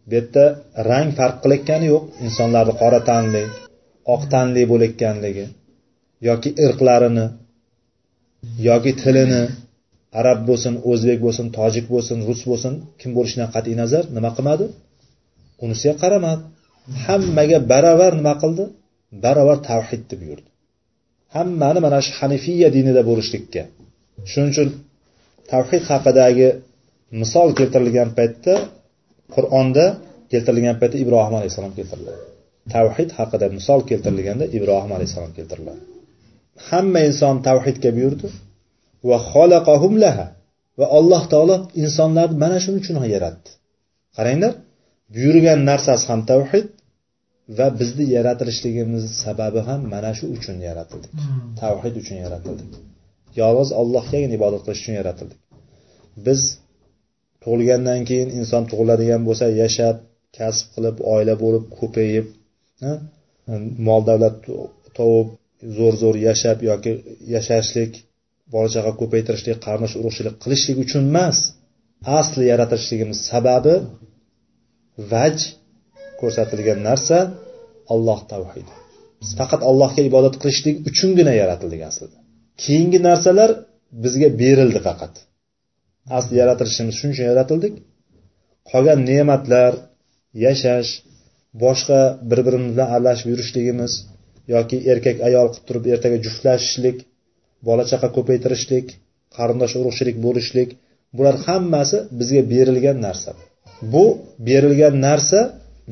Bu 0.09 0.12
yerda 0.19 0.45
rang 0.90 1.09
farq 1.19 1.37
qilayotgani 1.42 1.87
yo'q 1.92 2.04
insonlarni 2.26 2.75
qora 2.83 3.00
tanli 3.11 3.42
oq 4.14 4.23
tanli 4.33 4.62
bo'layotganligi 4.73 5.47
yoki 6.28 6.50
irqlarini 6.64 7.26
yoki 8.69 8.92
tilini 9.02 9.42
arab 10.21 10.38
bo'lsin 10.49 10.75
o'zbek 10.90 11.19
bo'lsin 11.26 11.47
tojik 11.59 11.87
bo'lsin 11.95 12.19
rus 12.28 12.42
bo'lsin 12.50 12.75
kim 13.00 13.11
bo'lishidan 13.16 13.49
qat'iy 13.54 13.76
nazar 13.83 14.04
nima 14.16 14.31
qilmadi? 14.37 14.66
Unisiga 15.64 15.95
qaramadi 16.02 16.42
hammaga 17.04 17.59
baravar 17.73 18.12
nima 18.21 18.35
qildi? 18.42 18.64
Baravar 19.25 19.57
tavhidni 19.71 20.16
buyurdi 20.23 20.49
hammani 21.37 21.81
mana 21.87 21.99
shu 22.07 22.12
hanifiya 22.21 22.69
dinida 22.76 23.02
bo'lishlikka. 23.11 23.62
Shuning 24.31 24.50
uchun 24.54 24.69
tavhid 25.52 25.83
haqidagi 25.90 26.49
misol 27.21 27.49
keltirilgan 27.59 28.11
paytda 28.19 28.54
qur'onda 29.35 29.85
keltirilgan 30.33 30.76
paytda 30.81 30.97
ibrohim 31.04 31.35
alayhissalom 31.38 31.73
keltiriladi. 31.78 32.21
Tavhid 32.75 33.11
haqida 33.19 33.47
misol 33.59 33.81
keltirilganda 33.90 34.45
ibrohim 34.57 34.92
alayhissalom 34.97 35.33
keltiriladi. 35.38 35.83
Hamma 36.69 37.00
inson 37.09 37.35
tavhidga 37.49 37.90
buyurdi. 37.97 38.26
Va 39.09 39.18
xolaqahum 39.30 39.94
laha. 40.04 40.26
Va 40.80 40.87
alloh 40.99 41.23
taolo 41.32 41.56
insonlarni 41.82 42.37
mana 42.44 42.56
shuning 42.62 42.80
uchun 42.82 42.97
yaratdi. 43.14 43.49
Qaranglar 44.16 44.52
buyurgan 45.14 45.61
narsasi 45.71 46.04
ham 46.11 46.21
tavhid 46.30 46.66
va 47.59 47.66
bizni 47.80 48.04
yaratilishligimiz 48.16 49.04
sababi 49.25 49.61
ham 49.68 49.80
mana 49.94 50.11
shu 50.18 50.25
uchun 50.37 50.56
yaratildik 50.68 51.12
tavhid 51.62 51.94
uchun 52.02 52.16
yaratildik 52.25 52.71
yolg'iz 53.40 53.71
allohgagina 53.80 54.35
ibodat 54.38 54.62
qilish 54.66 54.80
uchun 54.82 54.94
yaratildik 55.00 55.40
biz 56.26 56.40
tug'ilgandan 57.42 58.00
keyin 58.09 58.28
inson 58.40 58.62
tug'iladigan 58.71 59.23
bo'lsa 59.28 59.47
yashab 59.62 59.97
kasb 60.38 60.66
qilib 60.75 60.97
oila 61.14 61.35
bo'lib 61.44 61.64
ko'payib 61.78 62.26
mol 63.88 64.02
davlat 64.11 64.37
tovib 64.99 65.28
zo'r 65.78 65.94
zo'r 66.02 66.16
yashab 66.28 66.59
yoki 66.71 66.92
yashashlik 67.35 67.92
bola 68.52 68.68
chaqa 68.75 68.92
ko'paytirishlik 69.00 69.59
qarindosh 69.66 69.94
urug'chilik 70.00 70.35
qilishlik 70.42 70.78
uchun 70.85 71.02
emas. 71.12 71.38
Asli 72.18 72.44
yaratilishligimiz 72.52 73.18
sababi 73.30 73.75
vaj 75.12 75.37
ko'rsatilgan 76.21 76.78
narsa 76.88 77.18
alloh 77.94 78.21
tavhidi. 78.32 78.73
Biz 79.21 79.30
faqat 79.40 79.61
allohga 79.71 80.02
ibodat 80.11 80.35
qilishlik 80.42 80.76
uchungina 80.88 81.32
yaratildik 81.42 81.82
aslida. 81.90 82.16
Keyingi 82.62 82.99
narsalar 83.09 83.50
bizga 84.04 84.28
berildi 84.42 84.80
faqat. 84.88 85.14
Asli 86.18 86.35
yaratilishimiz 86.42 86.94
shuning 86.99 87.14
uchun 87.16 87.26
yaratildik. 87.32 87.75
Qolgan 88.71 88.99
ne'matlar 89.11 89.73
yashash 90.47 90.90
boshqa 91.64 92.00
bir 92.30 92.40
birimiz 92.47 92.71
bilan 92.75 92.88
aralashib 92.94 93.28
yurishligimiz 93.32 93.92
yoki 94.54 94.76
erkak 94.92 95.16
ayol 95.28 95.47
qilib 95.52 95.64
turib 95.68 95.85
ertaga 95.94 96.18
juftlashishlik 96.26 96.99
bola 97.66 97.83
chaqa 97.90 98.09
ko'paytirishlik 98.16 98.87
qarindosh 99.37 99.75
urug'chilik 99.81 100.16
bo'lishlik 100.26 100.71
bular 101.16 101.35
hammasi 101.47 101.99
bizga 102.19 102.42
berilgan 102.52 102.99
narsa. 103.07 103.31
Bu 103.92 104.04
berilgan 104.49 104.95
narsa 105.07 105.40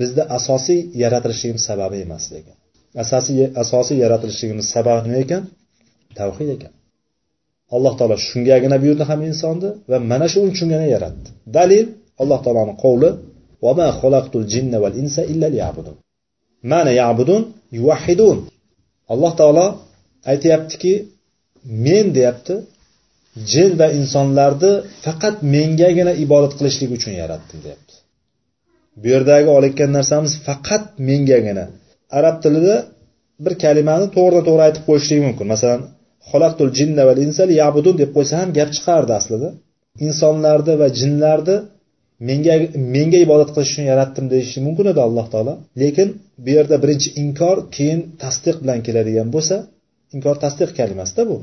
bizni 0.01 0.23
asosiy 0.39 0.81
yaratilishligimiz 1.03 1.65
sababi 1.71 1.97
emas 2.07 2.25
lekin. 2.35 2.55
Asosiy 3.03 3.41
asosiy 3.63 3.97
yaratilishligimiz 4.05 4.67
sababi 4.75 5.01
nima 5.07 5.19
ekan? 5.25 5.43
Tavhid 6.19 6.49
ekan. 6.57 6.73
Alloh 7.75 7.95
taolo 7.99 8.17
shungagina 8.29 8.77
buyurdi 8.83 9.05
ham 9.11 9.21
insonni 9.31 9.69
va 9.91 9.99
mana 10.11 10.27
shu 10.33 10.39
uchungina 10.51 10.87
yaratdi. 10.95 11.29
Dalil 11.57 11.87
alloh 12.23 12.39
taoloni 12.45 12.75
qovli 12.85 13.11
mana 16.63 16.91
yabudun 17.01 17.43
yuvahidun 17.77 18.39
alloh 19.13 19.33
taolo 19.41 19.67
aytyaptiki 20.33 20.93
men 21.87 22.07
deyapti 22.17 22.55
jin 23.53 23.71
va 23.81 23.87
insonlarni 24.01 24.73
faqat 25.05 25.37
mengagina 25.55 26.13
ibodat 26.25 26.53
qilishlik 26.59 26.91
uchun 26.97 27.13
yaratdim 27.23 27.59
deyapti. 27.67 27.95
Bu 29.01 29.07
yerdagi 29.15 29.49
olayotgan 29.57 29.91
narsamiz 29.99 30.33
faqat 30.47 30.85
mengagina. 31.09 31.65
Arab 32.19 32.37
tilida 32.45 32.75
bir 33.45 33.55
kalimani 33.65 34.07
to'g'ridan 34.17 34.45
to'g'ri 34.49 34.63
aytib 34.69 34.85
qo'yishlik 34.89 35.21
mumkin. 35.27 35.47
Masalan 35.55 35.81
xolaqtul 36.31 36.71
jinna 36.79 37.03
val 37.09 37.19
insal 37.27 37.49
yabudun 37.63 37.95
deb 38.03 38.11
qo'ysa 38.17 38.35
ham 38.41 38.51
gap 38.59 38.71
chiqardi 38.77 39.13
aslida. 39.21 39.49
Insonlarni 40.07 40.75
va 40.83 40.89
jinlarni 41.01 41.57
menga 42.29 42.55
menga 42.97 43.19
ibodat 43.27 43.51
qilish 43.55 43.71
uchun 43.73 43.87
yaratdim 43.93 44.27
deyishi 44.33 44.59
mumkin 44.67 44.87
edi 44.93 45.01
alloh 45.07 45.27
taolo. 45.33 45.55
Lekin 45.83 46.09
bu 46.45 46.51
yerda 46.57 46.77
birinchi 46.83 47.09
inkor 47.23 47.57
keyin 47.77 48.01
tasdiq 48.23 48.57
bilan 48.63 48.79
keladigan 48.87 49.29
bo'lsa 49.37 49.57
inkor 50.17 50.37
tasdiq 50.45 50.71
kalimasida 50.79 51.23
bu. 51.31 51.37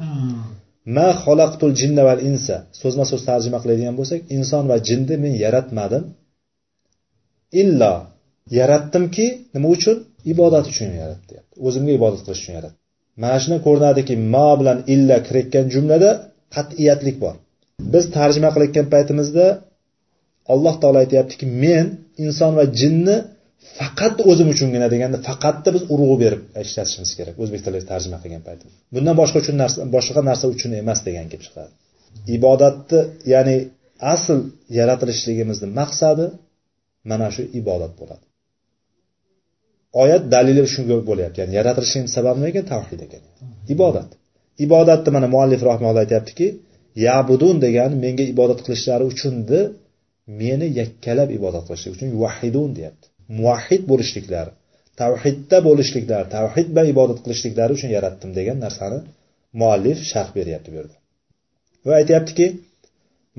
Ma 0.95 1.07
xolaqtul 1.24 1.71
jinna 1.81 2.03
val 2.09 2.19
insa. 2.29 2.55
So'zma 2.81 3.03
so'z 3.12 3.21
tarjima 3.29 3.57
qiladigan 3.63 3.95
bo'lsak 4.00 4.19
inson 4.38 4.63
va 4.71 4.77
jinni 4.88 5.15
men 5.24 5.33
yaratmadim. 5.43 6.03
Illo 7.62 7.93
yaratdimki 8.59 9.25
nima 9.53 9.67
uchun? 9.75 9.97
Ibodat 10.33 10.65
uchun 10.71 10.89
yaratdi 11.01 11.36
o'zimga 11.67 11.91
ibodat 12.00 12.21
qilish 12.25 12.41
uchun 12.43 12.53
yaratdi. 12.59 12.77
Mana 13.21 13.38
shundan 13.41 13.62
ko'rinadiki 13.67 14.13
ma 14.33 14.47
bilan 14.59 14.79
illa 14.93 15.15
kirayotgan 15.27 15.65
jumlada 15.74 16.09
qat'iyatlik 16.55 17.17
bor. 17.24 17.36
Biz 17.93 18.03
tarjima 18.17 18.50
qilayotgan 18.53 18.88
paytimizda 18.93 19.45
alloh 20.53 20.75
taolo 20.81 20.97
aytyaptiki 21.03 21.45
men 21.63 21.86
inson 22.25 22.51
va 22.59 22.65
jinni 22.79 23.15
faqat 23.79 24.17
o'zim 24.31 24.47
uchungina 24.53 24.87
deganda 24.93 25.17
faqatda 25.29 25.69
biz 25.75 25.83
urg'u 25.93 26.15
berib 26.23 26.41
ishlatishimiz 26.65 27.11
kerak. 27.19 27.35
O'zbek 27.43 27.61
tilida 27.65 27.85
tarjima 27.91 28.17
qilgan 28.23 28.43
paytda. 28.47 28.65
Bundan 28.95 29.15
boshqa 29.21 29.37
uchun 29.43 29.55
narsa 29.63 29.77
boshqa 29.95 30.21
narsa 30.29 30.45
uchun 30.55 30.71
emas 30.81 30.99
degan 31.07 31.25
kelib 31.31 31.43
chiqadi. 31.47 31.71
Ibodatni 32.37 32.99
ya'ni 33.33 33.57
asl 34.13 34.39
yaratilishligimizni 34.79 35.67
maqsadi 35.79 36.25
mana 37.09 37.27
shu 37.35 37.43
ibodat 37.59 37.93
bo'ladi. 37.99 38.25
Oyat 40.03 40.23
dalili 40.33 40.61
shunga 40.75 40.95
bo'lyapti. 41.09 41.37
Ya'ni 41.41 41.53
yaratilishimiz 41.59 42.11
sababi 42.17 42.37
nima 42.39 42.49
ekan 42.53 42.65
tavhid 42.73 42.99
ekan. 43.05 43.23
Ibodat. 43.73 44.09
Ibodatni 44.65 45.09
mana 45.15 45.27
muallif 45.35 45.61
rahmaulloh 45.69 46.01
aytyaptiki 46.05 46.47
yabudun 47.07 47.55
degani 47.65 47.95
menga 48.05 48.23
ibodat 48.33 48.59
qilishlari 48.65 49.03
uchunni 49.11 49.61
meni 50.41 50.67
yakkalab 50.79 51.29
ibodat 51.37 51.63
qilishlik 51.67 51.91
uchun 51.95 52.09
vahidun 52.23 52.69
deyapti. 52.77 53.07
Muvahhid 53.38 53.84
bo'lishliklari 53.91 54.51
tavhidda 55.01 55.57
bo'lishliklari 55.67 56.27
tavhid 56.38 56.67
bilan 56.74 56.88
ibodat 56.93 57.19
qilishliklari 57.24 57.72
uchun 57.77 57.89
yaratdim 57.98 58.29
degan 58.39 58.57
narsani 58.65 59.00
muallif 59.60 59.98
sharh 60.12 60.31
beryapti 60.38 60.69
bu 60.72 60.75
yerda. 60.79 60.96
Va 61.88 61.93
aytyaptiki 62.01 62.46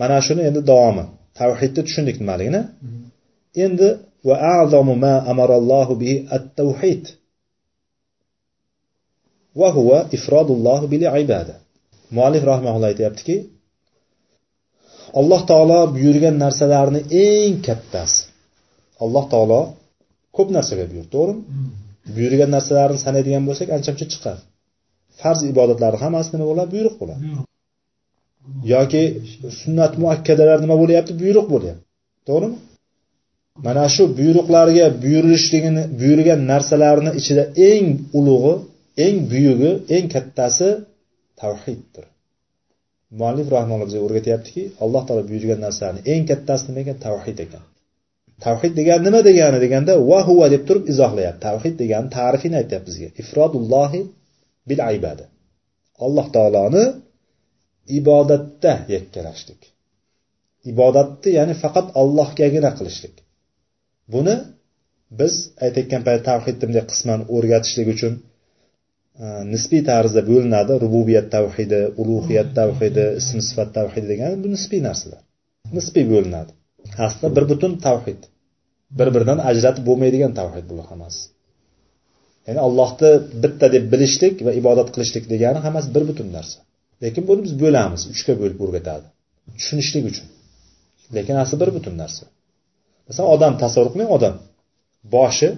mana 0.01 0.19
shuni 0.27 0.43
endi 0.49 0.61
davomi 0.71 1.05
tavhidni 1.41 1.83
tushundik 1.87 2.17
nimaligini. 2.23 2.61
Endi 3.65 3.89
va 4.29 4.37
a'zamu 4.57 4.95
ma 5.05 5.15
amarallohu 5.33 5.95
bihi 6.03 6.17
at-tavhid 6.37 7.05
va 9.61 9.69
huwa 9.77 9.99
ifrodulloh 10.17 10.81
bil 10.93 11.05
ibada 11.23 11.55
muallif 12.17 12.43
rahmaulloh 12.53 12.89
aytyaptiki 12.93 13.37
alloh 15.21 15.41
taolo 15.51 15.81
buyurgan 15.95 16.37
narsalarni 16.45 17.01
eng 17.27 17.55
kattasi 17.67 18.21
alloh 19.05 19.25
taolo 19.33 19.61
ko'p 20.39 20.49
narsaga 20.57 20.85
buyurdi 20.91 21.11
to'g'rimi? 21.17 21.43
Buyurgan 22.17 22.51
narsalarni 22.57 22.99
sanaydigan 23.07 23.45
bo'lsak 23.49 23.69
ancha 23.77 23.91
muncha 23.93 24.07
chiqadi 24.13 24.41
farz 25.21 25.41
ibodatlarni 25.53 25.99
hammasi 26.05 26.29
nima 26.35 26.47
bo'ladi? 26.51 26.71
Buyruq 26.75 26.95
bo'ladi. 27.01 27.23
Yoki 28.75 29.03
sunnat 29.61 29.93
muakkadalar 30.03 30.59
nima 30.65 30.77
bo'lyapti? 30.83 31.13
Buyruq 31.23 31.47
bo'lyapti. 31.55 31.85
To'g'rimi? 32.29 32.57
Mana 33.67 33.85
shu 33.95 34.03
buyruqlarga 34.19 34.87
buyurilishligini 35.03 35.83
buyurgan 36.01 36.41
narsalarni 36.53 37.11
ichida 37.21 37.45
eng 37.71 37.87
ulug'i 38.19 38.55
eng 39.05 39.17
buyugi 39.33 39.71
eng 39.97 40.07
kattasi 40.15 40.69
tavhiddir. 41.41 42.05
Muallif 43.19 43.47
rahmonalloh 43.57 43.89
bizga 43.91 44.01
o'rgatyaptiki 44.07 44.63
alloh 44.85 45.03
taolo 45.07 45.23
buyurgan 45.31 45.61
narsalarni 45.67 46.01
eng 46.13 46.23
kattasi 46.31 46.63
nima 46.69 46.81
ekan? 46.85 46.97
Tavhid 47.07 47.39
ekan 47.47 47.63
tavhid 48.45 48.73
degani 48.81 49.03
nima 49.07 49.21
degani 49.29 49.59
deganda 49.65 49.93
va 50.11 50.21
huva 50.29 50.47
deb 50.55 50.63
turib 50.69 50.85
izohlayapti. 50.93 51.41
Tavhid 51.49 51.75
degani 51.83 52.09
ta'rifini 52.17 52.57
aytyapti 52.61 52.89
bizga. 52.91 53.09
Ifrodullohi 53.23 54.01
bil 54.69 54.81
ibada 54.97 55.25
alloh 56.07 56.27
taoloni 56.37 56.85
ibodatda 57.99 58.73
yakkalashlik. 58.95 59.63
Ibodatni 60.73 61.31
ya'ni 61.39 61.55
faqat 61.63 61.87
allohgagina 62.01 62.71
qilishlik. 62.79 63.17
Buni 64.15 64.35
biz 65.21 65.35
aytayotgan 65.65 66.03
payt 66.09 66.23
tavhidni 66.31 66.65
bunday 66.69 66.85
qisman 66.93 67.21
o'rgatishlik 67.35 67.89
uchun 67.95 68.15
e, 69.23 69.25
nisbiy 69.55 69.83
tarzda 69.91 70.23
bo'linadi. 70.31 70.73
Rububiyat 70.85 71.29
tavhidi 71.37 71.81
ulug'iyat 72.01 72.51
tavhidi 72.59 73.05
ism 73.21 73.39
sifat 73.49 73.71
tavhidi 73.79 74.07
degani 74.13 74.37
bu 74.43 74.49
nisbiy 74.57 74.81
narsalar. 74.89 75.23
Nisbiy 75.79 76.07
bo'linadi. 76.13 76.53
Aslida 77.07 77.29
bir 77.37 77.45
butun 77.51 77.73
tavhid. 77.87 78.21
Bir 78.99 79.09
biridan 79.15 79.39
ajratib 79.51 79.85
bo'lmaydigan 79.89 80.33
tavhid 80.41 80.65
bular 80.71 80.87
hammasi. 80.93 81.23
Ya'ni 82.47 82.61
allohni 82.69 83.11
bitta 83.43 83.67
deb 83.75 83.85
bilishlik 83.93 84.35
va 84.47 84.53
ibodat 84.61 84.89
qilishlik 84.95 85.25
degani 85.33 85.61
hammasi 85.67 85.89
bir 85.97 86.05
butun 86.11 86.29
narsa. 86.37 86.59
Lekin 87.03 87.23
buni 87.29 87.41
biz 87.47 87.55
bo'lamiz 87.63 88.03
uchga 88.13 88.35
bo'lib 88.41 88.59
o'rgatadi. 88.65 89.07
Tushunishlik 89.59 90.05
uchun. 90.11 90.27
Lekin 91.17 91.37
asli 91.43 91.57
bir 91.63 91.71
butun 91.77 91.95
narsa. 92.03 92.25
Masalan 93.09 93.29
odam 93.37 93.55
tasavvur 93.63 93.91
qiling 93.95 94.11
odam 94.17 94.35
boshi 95.15 95.49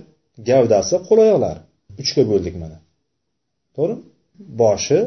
gavdasi 0.49 0.95
qo'l 1.07 1.19
oyoqlari 1.27 1.61
uchga 2.03 2.23
bo'ldik 2.31 2.55
mana. 2.63 2.79
To'g'rimi? 3.77 4.03
Boshi 4.63 4.99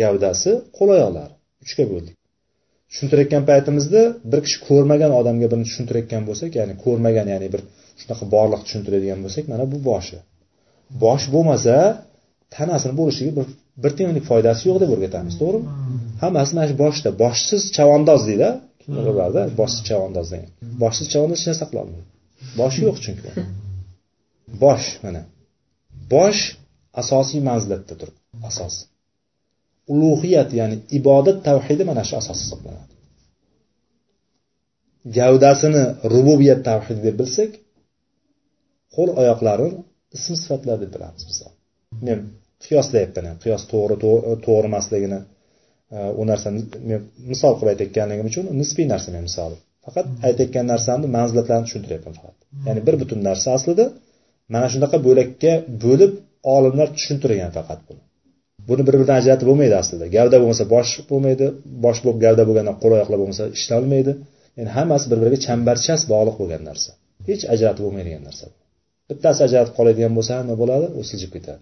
gavdasi 0.00 0.50
qo'l 0.76 0.88
oyoqlari 0.96 1.34
uchga 1.64 1.84
bo'ldik. 1.92 2.14
Tushuntirayotgan 2.92 3.44
paytimizda 3.50 4.00
bir 4.32 4.40
kishi 4.46 4.58
ko'rmagan 4.68 5.12
odamga 5.20 5.46
birini 5.50 5.66
tushuntirayotgan 5.70 6.22
bo'lsak 6.28 6.50
ya'ni 6.60 6.74
ko'rmagan 6.84 7.26
ya'ni 7.34 7.48
bir 7.54 7.62
shunaqa 8.00 8.24
borliq 8.34 8.60
tushuntiradigan 8.66 9.20
bo'lsak 9.24 9.44
mana 9.52 9.64
bu 9.72 9.78
boshi. 9.90 10.18
Bosh 11.04 11.24
bo'lmasa 11.34 11.74
tanasini 12.56 12.94
bo'lishligi 13.00 13.32
bir 13.38 13.46
bir 13.82 13.92
tiyinlik 13.96 14.24
foydasi 14.30 14.62
yo'q 14.68 14.78
deb 14.82 14.90
o'rgatamiz 14.94 15.34
to'g'rimi? 15.40 15.66
Hammasi 16.22 16.50
mana 16.56 16.66
shu 16.70 16.76
boshda. 16.84 17.08
Boshsiz 17.24 17.62
chavandoz 17.76 18.22
deydi 18.28 18.48
biladi 19.08 19.40
boshsiz 19.60 19.82
chavandoz 19.88 20.26
degan. 20.32 20.50
Boshsiz 20.82 21.06
chavandoz 21.12 21.38
hech 21.40 21.48
narsa 21.50 21.64
qilolmaydi. 21.70 22.08
Boshi 22.60 22.80
yo'q 22.86 22.96
chunki 23.04 23.30
bosh 24.64 24.86
mana. 25.04 25.22
Bosh 26.14 26.42
asosiy 27.02 27.40
manzilatda 27.48 27.94
turibdi 28.00 28.20
asos 28.48 28.74
ulug'iyat 29.92 30.50
ya'ni 30.60 30.76
ibodat 30.98 31.38
tavhidi 31.48 31.82
mana 31.90 32.02
shu 32.08 32.14
asos 32.20 32.38
hisoblanadi. 32.44 32.92
Gavdasini 35.16 35.84
rububiyat 36.12 36.60
tavhidi 36.68 37.00
deb 37.08 37.16
bilsak 37.20 37.50
qo'l 38.94 39.10
oyoqlarini 39.20 39.78
ism 40.16 40.34
sifatlar 40.42 40.76
deb 40.82 40.90
bilamiz 40.94 41.22
biz. 41.28 41.38
Men 42.06 42.18
qiyoslayapman 42.64 43.36
qiyos 43.44 43.62
to'g'ri 43.72 43.96
to'g'ri 44.46 44.66
emasligini 44.70 45.20
e, 45.96 45.98
u 46.20 46.22
narsani 46.30 46.60
men 46.90 47.00
misol 47.32 47.52
qilib 47.58 47.70
aytayotganligim 47.72 48.26
uchun 48.32 48.44
nisbiy 48.60 48.86
narsa 48.92 49.08
men 49.16 49.24
misoli 49.28 49.56
faqat 49.84 50.06
aytayotgan 50.28 50.66
narsamni 50.72 51.08
manzilatlarini 51.16 51.66
tushuntiryapman 51.68 52.14
faqat. 52.18 52.36
Ya'ni 52.66 52.80
bir 52.86 52.94
butun 53.02 53.18
narsa 53.28 53.48
aslida 53.58 53.84
mana 54.54 54.66
shunaqa 54.74 54.98
bo'lakka 55.06 55.52
bo'lib 55.84 56.12
olimlar 56.56 56.88
tushuntirgan 56.96 57.50
faqat 57.58 57.80
buni. 57.88 58.02
Buni 58.68 58.82
bir 58.86 58.94
biridan 58.98 59.16
ajratib 59.20 59.46
bo'lmaydi 59.50 59.76
aslida. 59.82 60.04
Gavda 60.16 60.36
bo'lmasa 60.42 60.64
bosh 60.74 60.90
bo'lmaydi 61.10 61.46
bosh 61.84 61.98
bo'lib 62.04 62.18
gavda 62.24 62.42
bo'lgandan 62.48 62.76
qo'l 62.82 62.92
oyoqlar 62.96 63.18
bo'lmasa 63.22 63.44
ishlanolmaydi 63.58 64.12
ya'ni 64.58 64.70
hammasi 64.76 65.06
bir 65.10 65.18
biriga 65.22 65.38
chambarchas 65.46 66.00
bog'liq 66.12 66.36
bo'lgan 66.42 66.62
narsa. 66.70 66.90
Hech 67.28 67.42
ajratib 67.54 67.82
bo'lmaydigan 67.86 68.22
narsa. 68.28 68.44
Bittasi 69.08 69.40
ajratib 69.46 69.74
qoladigan 69.78 70.12
bo'lsa 70.18 70.34
nima 70.42 70.56
bo'ladi? 70.62 70.86
U 70.98 71.00
siljib 71.10 71.30
ketadi. 71.36 71.60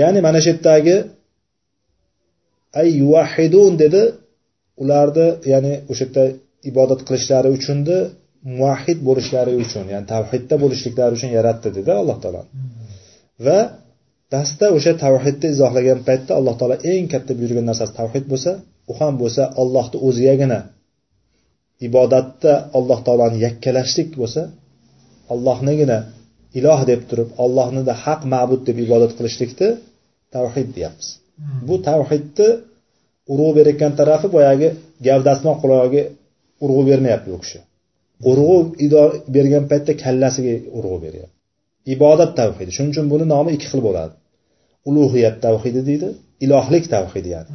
Ya'ni 0.00 0.20
mana 0.26 0.38
shu 0.44 0.48
yerdagi 0.52 0.96
ay 2.80 2.88
yuvahidun 3.02 3.72
dedi. 3.84 4.02
Ularni 4.82 5.28
ya'ni 5.52 5.74
o'sha 5.90 6.04
yerda 6.06 6.24
ibodat 6.70 7.00
qilishlari 7.08 7.48
uchunni 7.56 7.98
muvahhid 8.58 8.98
bo'lishlari 9.08 9.52
uchun 9.64 9.84
ya'ni 9.92 10.06
tavhidda 10.14 10.56
bo'lishliklari 10.62 11.12
uchun 11.18 11.30
yaratdi 11.38 11.68
dedi 11.78 11.90
alloh 12.00 12.16
taolo 12.22 12.42
va 13.46 13.58
pastda 14.36 14.66
o'sha 14.76 14.92
tavhidni 15.04 15.48
izohlagan 15.54 15.98
paytda 16.08 16.32
alloh 16.38 16.54
taolo 16.60 16.76
eng 16.92 17.04
katta 17.12 17.32
buyurgan 17.38 17.66
narsasi 17.70 17.92
tavhid 18.00 18.24
bo'lsa 18.32 18.50
u 18.90 18.92
ham 18.98 19.14
bo'lsa 19.22 19.42
ollohni 19.62 19.96
o'zigagina. 20.08 20.58
Ibodatda 21.88 22.52
alloh 22.78 22.98
taoloni 23.06 23.38
yakkalashlik 23.46 24.08
bo'lsa 24.20 24.42
ollohnigina 25.34 25.98
iloh 26.58 26.80
deb 26.90 27.00
turib 27.10 27.30
ollohnida 27.44 27.92
haq 28.04 28.20
ma'bud 28.32 28.60
deb 28.68 28.76
ibodat 28.86 29.12
qilishlikni 29.18 29.68
tavhid 30.34 30.68
deyapmiz. 30.76 31.08
Bu 31.68 31.74
tavhidni 31.88 32.48
urg'u 33.32 33.50
berayotgan 33.58 33.92
tarafi 34.00 34.28
boyagi 34.36 34.68
gavdasi 35.06 35.40
bilan 35.42 35.56
qulog'iga 35.62 36.02
urg'u 36.64 36.82
bermayapti 36.90 37.28
u 37.36 37.38
kishi. 37.44 37.58
Urg'u 38.30 38.56
bergan 39.36 39.64
paytda 39.70 39.92
kallasiga 40.04 40.54
urg'u 40.78 40.98
beryapti. 41.04 41.34
Ibodat 41.94 42.30
tavhidi. 42.40 42.70
Shuning 42.76 42.92
uchun 42.94 43.06
buni 43.12 43.24
nomi 43.34 43.50
ikki 43.56 43.68
xil 43.72 43.82
bo'ladi 43.88 44.14
ulug'iyat 44.88 45.36
tavhidi 45.46 45.80
deydi 45.88 46.08
ilohlik 46.44 46.84
tavhidi 46.94 47.28
ya'ni. 47.36 47.50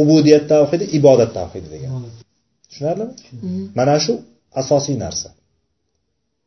Ubudiyat 0.00 0.44
tavhidi 0.52 0.84
ibodat 0.98 1.30
tavhidi 1.38 1.68
degan. 1.74 1.90
Tushunarlimi? 2.68 3.12
Mana 3.78 3.96
shu 4.04 4.12
asosiy 4.60 4.96
narsa. 5.04 5.28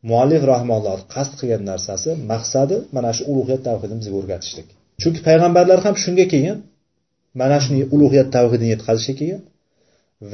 Muallif 0.10 0.44
rahmonlar 0.54 1.00
qasd 1.13 1.34
qilgan 1.39 1.63
narsasi 1.72 2.10
maqsadi 2.32 2.76
mana 2.96 3.12
shu 3.16 3.24
ulug'iyat 3.32 3.62
tavhidini 3.68 4.00
bizga 4.02 4.16
o'rgatishlik. 4.20 4.68
Chunki 5.02 5.20
payg'ambarlar 5.28 5.80
ham 5.86 5.96
shunga 6.04 6.26
kelgan 6.34 6.58
mana 7.42 7.58
shuni 7.63 7.82
ulug'iyat 7.96 8.30
tavhidini 8.36 8.70
yetkazishga 8.74 9.13
kelgan 9.20 9.42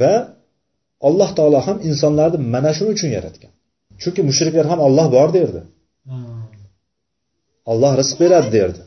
va 0.00 0.14
alloh 1.08 1.30
taolo 1.38 1.58
ham 1.66 1.76
insonlarni 1.88 2.38
mana 2.54 2.70
shuning 2.76 2.92
uchun 2.96 3.10
yaratgan. 3.16 3.52
Chunki 4.02 4.20
mushriklar 4.28 4.66
ham 4.72 4.80
olloh 4.86 5.06
bor 5.16 5.28
derdi. 5.36 5.60
Olloh 7.72 7.92
rizq 8.00 8.16
beradi 8.22 8.50
derdi 8.58 8.82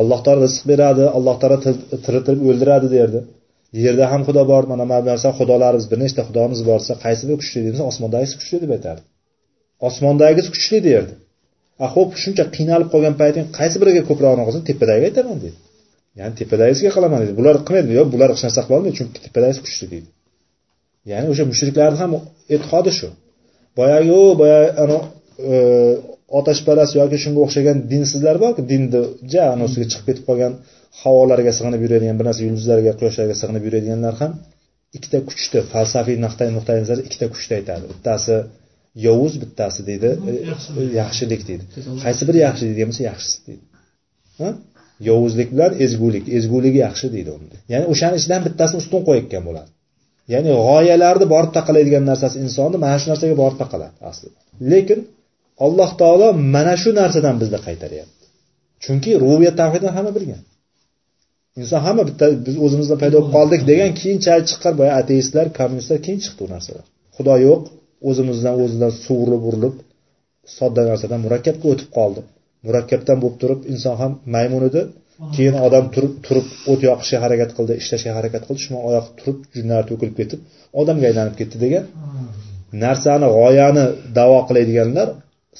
alloh 0.00 0.20
taolo 0.24 0.40
rizq 0.46 0.62
beradi 0.70 1.04
alloh 1.18 1.36
taolo 1.40 1.56
tiriltirib 2.04 2.42
o'ldiradi 2.50 2.88
derdi. 2.96 3.20
Yerda 3.84 4.04
ham 4.12 4.22
xudo 4.28 4.42
bor 4.52 4.62
mana 4.72 4.84
mana 4.92 5.14
xudolarimiz 5.38 5.86
bir 5.90 5.98
nechta 6.04 6.22
xudomiz 6.28 6.60
bor 6.68 6.78
desa 6.82 6.94
qaysi 7.04 7.22
biri 7.28 7.36
kuchli 7.42 7.58
desa 7.66 7.82
osmondagisi 7.90 8.34
kuchli 8.40 8.56
deb 8.62 8.70
aytardi. 8.76 9.04
Osmondagisi 9.88 10.48
kuchli 10.54 10.78
derdi. 10.88 11.14
A 11.84 11.86
ho'p 11.94 12.10
shuncha 12.22 12.44
qiynalib 12.56 12.88
qolgan 12.94 13.14
payting 13.22 13.46
qaysi 13.58 13.76
biriga 13.82 14.02
ko'proq 14.08 14.32
qilsin 14.48 14.62
tepadagiga 14.70 15.06
aytaman 15.10 15.38
deydi 15.44 15.58
ya'ni 16.18 16.34
tepadagisiga 16.40 16.90
qilaman 16.96 17.18
deydi 17.22 17.34
bular 17.40 17.56
qilmaydi 17.66 17.92
yo'q 17.98 18.08
bular 18.14 18.28
hech 18.32 18.42
narsa 18.46 18.60
qilolmaydi 18.66 18.96
chunki 18.98 19.18
tepadagisi 19.26 19.60
kuchli 19.66 19.86
deydi. 19.92 20.08
Ya'ni 21.10 21.26
o'sha 21.32 21.44
mushriklarni 21.52 21.98
ham 22.02 22.10
e'tiqodi 22.54 22.92
shu. 22.98 23.08
Boyagi 23.78 24.10
u 24.20 24.22
boyagi 24.40 24.98
e, 25.52 25.54
otashparast 26.38 26.94
yoki 27.00 27.16
shunga 27.24 27.40
o'xshagan 27.46 27.76
dinsizlar 27.92 28.36
borku 28.44 28.62
dinni 28.72 29.02
ja 29.32 29.42
anosiga 29.54 29.86
chiqib 29.90 30.06
ketib 30.08 30.24
qolgan 30.30 30.52
havolarga 31.02 31.52
sig'inib 31.58 31.80
yuradigan 31.84 32.16
bir 32.18 32.26
narsa 32.28 32.42
yulduzlarga 32.48 32.92
quyoshlarga 33.00 33.34
sig'inib 33.40 33.64
yuradiganlar 33.68 34.14
ham 34.22 34.32
ikkita 34.96 35.18
kuchni 35.28 35.60
falsafiy 35.72 36.16
nuqtai 36.24 36.48
nuqtai 36.56 36.76
nazar 36.82 36.98
ikkita 37.06 37.26
kuchni 37.34 37.52
aytadi. 37.58 37.84
Bittasi 37.92 38.36
yovuz 39.06 39.34
bittasi 39.42 39.80
deydi 39.88 40.10
e, 40.30 40.82
yaxshilik 41.00 41.42
deydi. 41.48 41.64
Qaysi 42.04 42.22
biri 42.28 42.38
yaxshi 42.46 42.62
deydigan 42.68 42.88
bo'lsa 42.90 43.04
yaxshisi 43.10 43.38
deydi. 43.48 43.64
Yovuzlik 45.08 45.48
bilan 45.54 45.72
ezgulik. 45.84 46.24
Ezguligi 46.38 46.80
yaxshi 46.86 47.06
deydi 47.14 47.30
unda 47.38 47.56
ya'ni 47.72 47.86
o'shani 47.92 48.14
ichidan 48.20 48.40
bittasini 48.46 48.78
ustun 48.82 49.00
qo'yayotgan 49.08 49.42
bo'ladi. 49.48 49.70
Ya'ni 50.34 50.50
g'oyalarni 50.68 51.26
borib 51.34 51.52
taqalaydigan 51.58 52.04
narsasi 52.10 52.36
insonni 52.44 52.76
mana 52.84 52.96
shu 53.00 53.06
narsaga 53.12 53.34
borib 53.42 53.58
taqaladi 53.62 53.94
aslida. 54.10 54.38
Lekin 54.72 54.98
alloh 55.66 55.90
taolo 56.00 56.28
mana 56.54 56.74
shu 56.82 56.90
narsadan 57.00 57.36
bizni 57.42 57.58
qaytaryapti. 57.66 58.24
Chunki 58.84 59.10
rububiyat 59.22 59.56
tavhidni 59.62 59.90
hamma 59.96 60.12
bilgan. 60.16 60.42
Inson 61.60 61.80
hamma 61.86 62.02
bitta 62.10 62.26
biz 62.46 62.56
o'zimizdan 62.64 62.98
paydo 63.02 63.18
bo'lib 63.18 63.32
qoldik 63.36 63.62
degan 63.70 63.90
keyinchalik 64.00 64.46
chiqqan 64.50 64.74
boya 64.80 64.92
ateistlar 65.00 65.46
kommunistlar 65.58 65.98
keyin 66.06 66.20
chiqdi 66.24 66.40
u 66.46 66.48
narsalar. 66.54 66.84
Xudo 67.16 67.34
yo'q 67.46 67.62
o'zimizdan 68.08 68.54
o'zidan 68.64 68.92
sug'urilib 69.04 69.42
urilib 69.48 69.74
sodda 70.58 70.82
narsadan 70.90 71.20
murakkabga 71.24 71.66
o'tib 71.72 71.90
qoldi 71.98 72.20
murakkabdan 72.66 73.16
bo'lib 73.22 73.36
turib 73.42 73.60
inson 73.72 73.94
ham 74.02 74.12
maymun 74.34 74.62
edi. 74.70 74.82
Keyin 75.34 75.56
odam 75.66 75.84
turib 75.94 76.14
turib 76.26 76.46
o't 76.72 76.80
yoqishga 76.88 77.18
harakat 77.24 77.50
qildi 77.56 77.72
ishlashga 77.82 78.12
harakat 78.18 78.42
qildi 78.46 78.60
shundan 78.64 78.82
oyoq 78.90 79.06
turib 79.18 79.38
junlari 79.56 79.84
to'kilib 79.90 80.16
ketib 80.20 80.40
odamga 80.80 81.06
aylanib 81.10 81.34
ketdi 81.40 81.56
degan 81.64 81.84
narsani 82.84 83.28
g'oyani 83.36 83.84
davo 84.18 84.38
qiladiganlar 84.48 85.08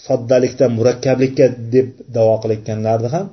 soddalikdan 0.06 0.70
murakkablikka 0.78 1.46
deb 1.74 1.88
davo 2.16 2.34
qilayotganlarni 2.42 3.08
ham 3.16 3.26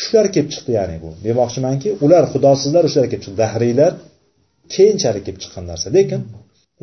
shular 0.00 0.26
kelib 0.34 0.48
chiqdi 0.54 0.72
ya'ni 0.78 0.96
bu. 1.04 1.10
Demoqchimanki 1.26 1.88
ular 2.04 2.24
xudosizlar 2.32 2.82
o'shalar 2.88 3.08
kelib 3.12 3.22
chiqdi. 3.24 3.38
Dahriylar 3.44 3.92
keyinchalik 4.74 5.22
kelib 5.26 5.40
chiqqan 5.42 5.64
narsa. 5.70 5.86
Lekin 5.98 6.20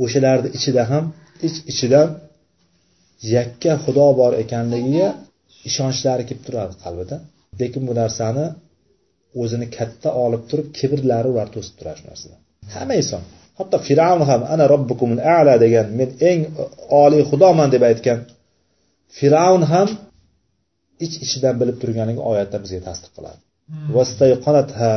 o'shalarni 0.03 0.49
ichida 0.57 0.83
ham 0.91 1.03
ich 1.47 1.57
ichidan 1.71 2.07
yakka 3.35 3.73
xudo 3.83 4.07
bor 4.19 4.31
ekanligiga 4.43 5.09
ishonchlari 5.69 6.23
kelib 6.29 6.43
turadi 6.47 6.73
qalbida. 6.83 7.15
Lekin 7.61 7.81
bu 7.87 7.93
narsani 8.01 8.45
o'zini 9.41 9.67
katta 9.77 10.09
olib 10.25 10.43
turib 10.49 10.67
kibrlari 10.77 11.27
ular 11.33 11.47
to'sib 11.55 11.73
turadi 11.79 11.97
shu 11.99 12.05
narsada 12.11 12.35
hamma 12.75 12.95
inson 13.01 13.21
hatto 13.59 13.77
fir'avn 13.87 14.23
ham 14.29 14.41
ana 14.53 14.65
robbukumul 14.73 15.21
ala 15.37 15.53
degan 15.65 15.87
men 15.99 16.09
eng 16.29 16.41
oliy 17.03 17.23
xudoman 17.29 17.67
deb 17.75 17.83
aytgan 17.89 18.19
fir'avn 19.17 19.63
ham 19.73 19.89
ich 21.05 21.15
ichidan 21.25 21.55
bilib 21.61 21.77
turganligi 21.81 22.21
oyatda 22.31 22.57
bizga 22.63 22.81
tasdiq 22.87 23.11
qiladi. 23.17 23.39
Vastayqonatha 23.95 24.93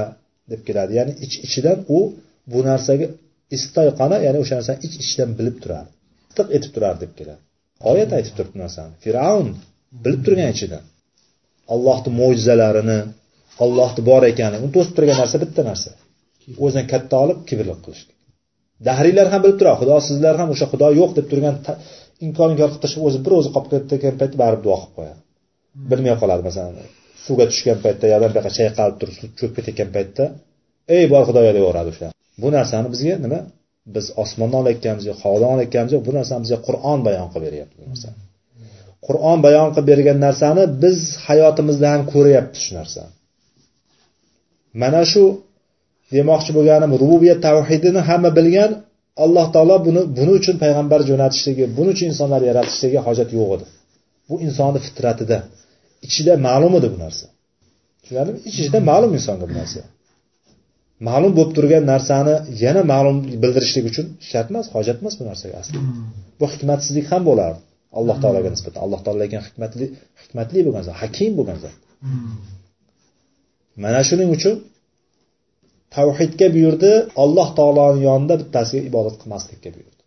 deb 0.53 0.61
keladi. 0.69 0.93
Ya'ni 0.99 1.13
ich 1.25 1.35
ichidan 1.47 1.79
u 1.97 1.99
bu 2.53 2.59
narsaga 2.71 3.07
istoyqona 3.57 4.17
ya'ni 4.27 4.39
o'sha 4.43 4.55
narsani 4.59 4.79
ich 4.87 4.95
ichidan 5.03 5.31
bilib 5.39 5.57
turadi. 5.63 5.91
Tiq 6.37 6.49
etib 6.57 6.71
turadi 6.77 6.99
deb 7.05 7.13
keladi. 7.19 7.43
Oyat 7.91 8.11
aytib 8.17 8.35
turibdi 8.37 8.55
bu 8.57 8.61
narsani. 8.65 8.93
Fir'avn 9.05 9.49
bilib 10.05 10.23
turgan 10.27 10.49
ichidan. 10.55 10.85
Allohni 11.75 12.11
mo'jizalarini 12.21 12.99
ollohni 13.65 14.03
bor 14.11 14.23
ekanini 14.33 14.61
uni 14.65 14.73
to'sib 14.77 14.95
turgan 14.97 15.17
narsa 15.23 15.37
bitta 15.45 15.63
narsa. 15.71 15.91
O'zini 16.65 16.85
katta 16.93 17.15
olib 17.25 17.39
kibrlik 17.49 17.81
qilishlik. 17.85 18.17
Dahriylar 18.89 19.27
ham 19.33 19.41
bilib 19.45 19.59
turadi. 19.61 19.79
Xudo 19.83 19.97
sizlar 20.09 20.35
ham 20.41 20.49
o'sha 20.55 20.67
xudo 20.73 20.89
yo'q 21.01 21.11
deb 21.19 21.27
turgan 21.33 21.57
qilib 22.21 22.79
tashlab 22.85 23.05
o'zi 23.09 23.19
bir 23.25 23.33
o'zi 23.39 23.51
qolib 23.55 23.69
ketgan 23.91 24.15
paytda 24.21 24.37
baribir 24.43 24.63
duo 24.67 24.77
qilib 24.83 24.95
qo'yadi. 24.99 25.21
Bilmay 25.91 26.15
qoladi 26.23 26.43
masalan 26.49 26.75
suvga 27.25 27.45
tushgan 27.51 27.79
paytda 27.85 28.05
yoqdan 28.13 28.29
bu 28.33 28.37
yoqqa 28.39 28.53
chayqalib 28.59 28.97
turib 29.01 29.15
suv 29.19 29.29
cho'kib 29.39 29.55
ketayotgan 29.57 29.91
paytda 29.97 30.25
ey 30.97 31.05
bor 31.13 31.23
xudoyo! 31.29 31.51
deyaveradi 31.57 31.89
o'sha 31.95 32.09
bu 32.43 32.49
narsani 32.57 32.89
bizga 32.95 33.17
nima? 33.25 33.41
Biz 33.95 34.07
osmondan 34.23 34.59
olayotganmiz 34.63 35.05
yo 35.11 35.15
havodan 35.23 35.51
olayotganmiz 35.55 35.93
bu 36.09 36.13
narsani 36.19 36.41
bizga 36.45 36.59
qur'on 36.67 36.99
bayon 37.07 37.27
qilib 37.33 37.45
beryapti 37.49 37.77
bu 37.83 37.87
narsani. 37.93 38.19
Qur'on 39.07 39.39
bayon 39.47 39.69
qilib 39.75 39.87
bergan 39.93 40.19
narsani 40.27 40.63
biz 40.83 40.99
hayotimizda 41.27 41.87
ham 41.95 42.03
ko'ryapmiz 42.13 42.61
shu 42.67 42.73
narsani. 42.81 43.13
Mana 44.83 45.03
shu 45.13 45.25
demoqchi 46.17 46.51
bo'lganim 46.57 46.91
rububiyat 47.03 47.39
tavhidini 47.47 48.01
hamma 48.09 48.31
bilgan 48.39 48.71
alloh 49.25 49.47
taolo 49.55 49.77
buni 49.87 50.03
buni 50.19 50.33
uchun 50.41 50.57
payg'ambar 50.65 51.01
jo'natishligi 51.11 51.65
buning 51.77 51.93
uchun 51.97 52.09
insonlar 52.13 52.41
yaratishligi 52.51 52.99
hojat 53.07 53.29
yo'q 53.39 53.49
edi. 53.57 53.67
Bu 54.29 54.35
insonni 54.47 54.81
fitratida 54.87 55.39
ichida 56.07 56.33
ma'lum 56.49 56.73
edi 56.79 56.89
bu 56.95 56.99
narsa. 57.05 57.27
Tushunarlimi? 58.03 58.39
Ich 58.49 58.57
ichida 58.61 58.79
ma'lum 58.91 59.11
insonga 59.19 59.47
bu 59.51 59.55
narsa. 59.61 59.81
Ma'lum 61.09 61.33
bo'lib 61.39 61.53
turgan 61.57 61.85
narsani 61.93 62.35
yana 62.65 62.83
ma'lum 62.93 63.17
bildirishlik 63.43 63.85
uchun 63.91 64.07
shart 64.31 64.49
emas 64.53 64.67
hojat 64.75 64.97
emas 65.03 65.15
bu 65.21 65.25
narsaga 65.31 65.57
aslida 65.63 65.81
bu 66.41 66.45
hikmatsizlik 66.53 67.07
ham 67.13 67.23
bo'lardi 67.31 67.61
alloh 67.99 68.17
taologa 68.23 68.51
nisbatan. 68.55 68.81
Alloh 68.87 69.01
taolo 69.05 69.19
lekin 69.25 69.41
hikmatli 69.47 69.87
hikmatli 70.23 70.59
bo'lgan 70.67 70.83
zot 70.87 70.97
hakim 71.03 71.33
bo'lgan 71.39 71.59
zot. 71.65 71.75
Mana 73.83 74.01
shuning 74.09 74.29
uchun 74.37 74.55
tavhidga 75.97 76.47
buyurdi 76.55 76.93
alloh 77.23 77.49
taoloni 77.59 78.01
yonida 78.09 78.35
bittasiga 78.41 78.83
ibodat 78.91 79.17
qilmaslikka 79.21 79.69
buyurdi. 79.75 80.03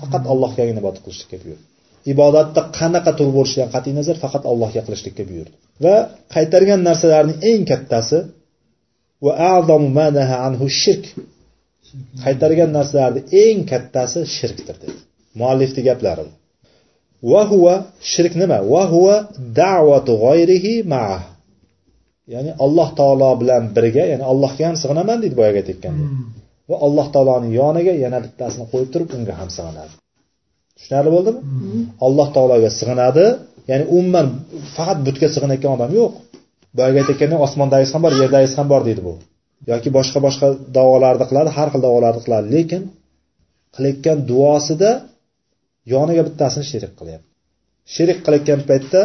Faqat 0.00 0.24
allohgagina 0.32 0.78
ibodat 0.82 1.00
qilishlikka 1.04 1.36
buyurdi. 1.44 1.64
Ibodatda 2.12 2.60
qanaqa 2.78 3.12
tur 3.18 3.28
bo'lishidan 3.36 3.68
qat'iy 3.74 3.94
nazar 4.00 4.16
faqat 4.24 4.44
allohga 4.52 4.80
qilishlikka 4.86 5.22
buyurdi. 5.30 5.54
Va 5.84 5.96
qaytargan 6.34 6.80
narsalarning 6.88 7.38
eng 7.50 7.62
kattasi 7.70 8.18
va 9.24 9.32
anhu 10.48 10.66
shirk. 10.82 11.04
Qaytargan 12.24 12.70
narsalarni 12.78 13.20
eng 13.44 13.58
kattasi 13.72 14.20
shirkdir 14.36 14.76
dedi. 14.82 14.98
Muallifni 15.40 15.82
gaplari 15.88 16.24
va 17.22 17.42
huva 17.50 17.74
shirk 18.12 18.34
nima? 18.40 18.58
Va 18.72 18.82
huva 18.92 19.16
da'vatu 19.60 20.12
g'oyrihi 20.24 20.74
ma'ah. 20.92 21.22
Ya'ni 22.32 22.50
alloh 22.64 22.88
taolo 22.98 23.30
bilan 23.40 23.62
birga 23.76 24.04
ya'ni 24.12 24.24
allohga 24.32 24.62
ham 24.68 24.76
sig'inaman 24.82 25.18
deydi 25.22 25.36
boyagi 25.40 25.58
aytayotganda 25.62 26.04
va 26.70 26.76
alloh 26.86 27.06
taoloni 27.14 27.48
yoniga 27.60 27.92
yana 28.04 28.18
bittasini 28.24 28.64
qo'yib 28.72 28.88
turib 28.94 29.08
unga 29.16 29.34
ham 29.40 29.48
sig'inadi. 29.56 29.92
Tushunarli 30.76 31.10
bo'ldimi? 31.16 31.40
Alloh 32.06 32.28
taologa 32.36 32.70
sig'inadi 32.80 33.24
ya'ni 33.70 33.84
umuman 33.96 34.26
faqat 34.74 34.98
butga 35.06 35.26
sig'inayotgan 35.34 35.72
odam 35.76 35.90
yo'q. 36.00 36.12
Boyagi 36.76 36.96
aytayotganda 37.02 37.36
osmondagisi 37.46 37.92
ham 37.96 38.02
bor 38.06 38.12
yerdagisi 38.22 38.56
ham 38.60 38.68
bor 38.72 38.82
deydi 38.88 39.02
bu. 39.08 39.14
Yoki 39.70 39.88
boshqa 39.98 40.18
boshqa 40.26 40.46
davolarni 40.76 41.24
qiladi 41.30 41.50
har 41.56 41.68
xil 41.72 41.80
davolarni 41.86 42.20
qiladi 42.26 42.46
lekin 42.56 42.82
qilayotgan 43.74 44.18
duosida 44.30 44.90
yoniga 45.94 46.22
bittasini 46.28 46.64
sherik 46.72 46.92
qilyapti. 47.00 47.28
Sherik 47.94 48.18
qilayotgan 48.24 48.60
paytda 48.70 49.00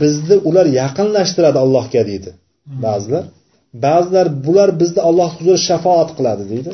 bizni 0.00 0.36
ular 0.48 0.66
yaqinlashtiradi 0.80 1.58
allohga 1.64 2.02
deydi. 2.10 2.30
Ba'zilar. 2.86 3.24
Ba'zilar 3.86 4.26
bular 4.46 4.70
bizni 4.82 5.00
alloh 5.08 5.30
huzurida 5.36 5.60
shafoat 5.68 6.10
qiladi 6.18 6.44
deydi. 6.52 6.70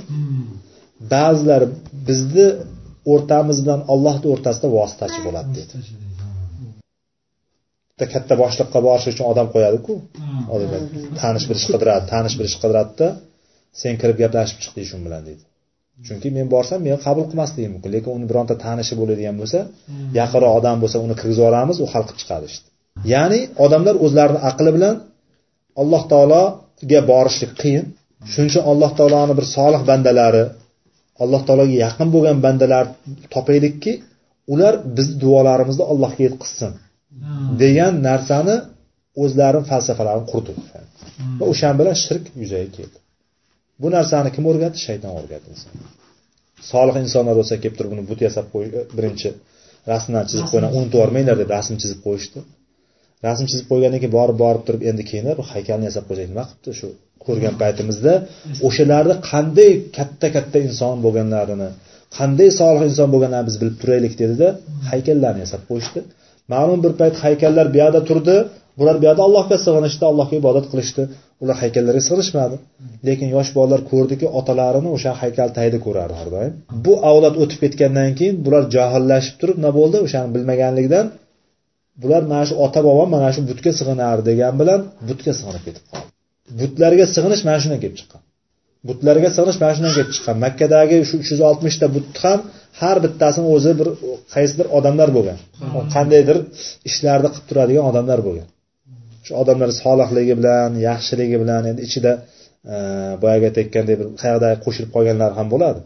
Ba'zilar 1.14 1.62
bizni 2.08 2.46
o'rtamiz 3.12 3.58
bilan 3.64 3.80
ollohni 3.94 4.26
o'rtasida 4.34 4.68
vositachi 4.78 5.18
bo'ladi 5.26 5.50
deydi. 5.58 5.74
bitta 8.02 8.12
katta 8.14 8.34
boshliqqa 8.42 8.78
borish 8.88 9.06
uchun 9.12 9.26
odam 9.32 9.48
qo'yadiku. 9.54 9.92
Tanish 11.22 11.46
bilish 11.50 11.66
qidiradi 11.72 12.04
tanish 12.14 12.36
bilish 12.40 12.56
qidiradida 12.62 13.08
sen 13.80 13.94
kirib 14.00 14.16
gaplashib 14.22 14.58
chiq 14.62 14.72
deydi 14.76 14.88
shu 14.90 14.98
bilan 15.06 15.22
deydi. 15.28 15.42
Chunki 16.06 16.28
men 16.36 16.46
borsam 16.54 16.78
meni 16.86 16.98
qabul 17.06 17.24
qilmasligim 17.30 17.70
mumkin 17.74 17.90
lekin 17.96 18.10
uni 18.18 18.26
bironta 18.30 18.54
tanishi 18.66 18.94
bo'ladigan 19.00 19.36
bo'lsa 19.40 19.60
yaqinroq 20.20 20.52
odam 20.60 20.76
bo'lsa 20.82 20.96
uni 21.06 21.14
kirgizib 21.20 21.42
yuboramiz 21.42 21.76
u 21.84 21.86
hal 21.92 22.02
qilib 22.08 22.20
chiqadi 22.22 22.46
işte 22.52 22.71
ya'ni 23.12 23.40
odamlar 23.64 23.94
o'zlarini 24.04 24.40
aqli 24.50 24.70
bilan 24.76 24.96
alloh 25.82 26.02
taologa 26.12 27.00
borishlik 27.10 27.52
qiyin. 27.62 27.84
Shuning 28.32 28.50
uchun 28.52 28.64
alloh 28.70 28.90
taoloni 28.98 29.34
bir 29.38 29.46
solih 29.56 29.82
bandalari 29.90 30.44
alloh 31.22 31.42
taologa 31.46 31.74
yaqin 31.84 32.08
bo'lgan 32.14 32.38
bandalar 32.46 32.84
topaylikki 33.34 33.92
ular 34.52 34.74
bizni 34.96 35.14
duolarimizni 35.22 35.84
allohga 35.92 36.22
yetkazsin 36.28 36.72
degan 37.62 37.92
narsani 38.08 38.56
o'zlarini 39.22 39.64
falsafalarini 39.70 40.26
qurdi. 40.32 40.52
Va 41.38 41.44
o'shan 41.52 41.74
bilan 41.80 41.96
shirk 42.04 42.24
yuzaga 42.42 42.70
keldi. 42.78 42.98
Bu 43.82 43.88
narsani 43.96 44.30
kim 44.34 44.44
o'rgatdi 44.50 44.78
shayton 44.86 45.10
o'rgatdi 45.18 45.50
solih 46.70 46.96
insonlar 47.04 47.34
bo'lsa 47.40 47.54
kelib 47.62 47.76
turib 47.78 47.90
buni 47.94 48.02
but 48.10 48.20
yasab 48.26 48.46
qo'y 48.54 48.66
birinchi 48.96 49.28
rasmdan 49.92 50.24
chizib 50.30 50.46
qo'ygan 50.52 50.70
unutib 50.76 50.94
yubormanglar 50.96 51.36
deb 51.42 51.48
rasm 51.56 51.74
chizib 51.82 52.00
qo'yishdi 52.06 52.38
rasm 53.26 53.44
chizib 53.50 53.66
qo'ygandan 53.70 53.98
keyin 54.02 54.14
borib 54.18 54.36
borib 54.44 54.62
turib 54.66 54.82
endi 54.90 55.02
keyin 55.10 55.26
haykalni 55.52 55.84
yasab 55.90 56.04
qo'ysak 56.08 56.28
nima 56.32 56.44
qilibdi? 56.50 56.70
Shu 56.80 56.88
ko'rgan 57.26 57.54
paytimizda 57.62 58.12
o'shalarni 58.68 59.14
qanday 59.30 59.70
katta 59.96 60.26
katta 60.36 60.58
inson 60.68 60.96
bo'lganlarini 61.04 61.68
qanday 62.18 62.48
solih 62.60 62.82
inson 62.90 63.08
bo'lganlarini 63.14 63.48
biz 63.50 63.56
bilib 63.62 63.76
turaylik 63.82 64.14
dedida 64.22 64.48
haykallarni 64.90 65.40
yasab 65.44 65.62
qo'yishdi. 65.70 66.00
Ma'lum 66.52 66.78
bir 66.84 66.92
payt 67.00 67.14
haykallar 67.24 67.66
bu 67.74 67.76
yoqda 67.82 68.00
turdi. 68.10 68.36
Bular 68.80 68.96
bu 69.00 69.04
yoqda 69.08 69.22
allohga 69.28 69.56
sig'inishdi 69.66 70.04
allohga 70.10 70.34
ibodat 70.42 70.66
qilishdi. 70.72 71.02
Ular 71.42 71.56
haykallarga 71.62 72.02
sig'inishmadi. 72.08 72.56
Lekin 73.08 73.28
yosh 73.36 73.50
bolalar 73.56 73.80
ko'rdiki 73.92 74.26
otalarini 74.38 74.88
o'sha 74.96 75.12
haykal 75.22 75.48
tagida 75.56 75.78
ko'rardi 75.86 76.14
har 76.20 76.28
doim. 76.34 76.52
Bu 76.84 76.92
avlod 77.10 77.34
o'tib 77.42 77.58
ketgandan 77.64 78.10
keyin 78.18 78.36
bular 78.44 78.62
johillashib 78.76 79.34
turib 79.40 79.56
nima 79.60 79.72
bo'ldi? 79.78 79.96
O'shani 80.06 80.28
bilmaganligidan 80.36 81.06
bular 82.02 82.22
mana 82.32 82.44
shu 82.48 82.54
ota 82.64 82.80
bobom 82.88 83.08
mana 83.16 83.28
shu 83.34 83.40
butga 83.50 83.72
sig'inardi 83.78 84.22
degan 84.30 84.54
bilan 84.60 84.80
butga 85.08 85.32
sig'inib 85.38 85.62
ketib 85.66 85.84
qoldi. 85.90 86.08
Butlarga 86.60 87.04
sig'inish 87.14 87.42
mana 87.48 87.58
shundan 87.62 87.80
kelib 87.82 87.96
chiqqan. 88.00 88.20
Butlarga 88.88 89.28
sig'inish 89.36 89.58
mana 89.62 89.72
shundan 89.76 89.92
kelib 89.96 90.10
chiqqan. 90.16 90.36
Makkadagi 90.44 90.96
shu 91.08 91.14
uch 91.22 91.28
yuz 91.32 91.40
oltmishta 91.50 91.86
but 91.94 92.06
ham 92.22 92.40
har 92.80 92.96
bittasini 93.04 93.48
o'zi 93.56 93.72
bir 93.80 93.88
qaysidir 94.34 94.66
odamlar 94.78 95.08
bo'lgan. 95.16 95.38
Qandaydir 95.94 96.38
ishlarni 96.88 97.28
qilib 97.34 97.46
turadigan 97.50 97.84
odamlar 97.90 98.20
bo'lgan. 98.26 98.48
Shu 99.26 99.32
odamlar 99.42 99.70
solihligi 99.82 100.34
bilan 100.40 100.70
yaxshiligi 100.88 101.36
bilan 101.42 101.62
endi 101.70 101.80
ichida 101.88 102.12
e, 102.72 102.74
boyagi 103.22 103.44
aytayotgandek 103.50 103.96
bir 104.00 104.08
qayerda 104.22 104.48
qo'shilib 104.64 104.90
qolganlar 104.96 105.30
ham 105.38 105.48
bo'ladi. 105.54 105.80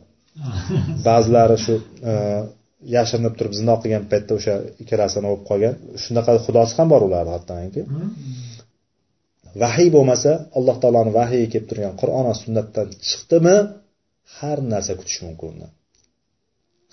Ba'zilari 1.08 1.56
shu 1.64 1.74
e, 2.10 2.12
yashirinib 2.94 3.34
turib 3.38 3.54
zino 3.60 3.74
qilgan 3.82 4.04
paytda 4.10 4.32
o'sha 4.38 4.54
ikkalasini 4.82 5.26
o'pib 5.32 5.46
qolgan. 5.50 5.74
Shunaqa 6.02 6.32
xudosi 6.46 6.74
ham 6.78 6.88
bor 6.92 7.02
ularni 7.08 7.32
hattoki. 7.36 7.82
Vahiy 9.62 9.88
bo'lmasa 9.96 10.30
alloh 10.58 10.76
taoloni 10.82 11.12
vahiyi 11.20 11.46
kelib 11.52 11.66
turgan 11.70 11.94
qur'on 12.00 12.24
va 12.30 12.34
sunnatdan 12.42 12.86
chiqdimi? 13.08 13.56
Har 14.36 14.58
narsa 14.72 14.92
kutish 15.00 15.20
mumkin 15.26 15.48
undan 15.52 15.70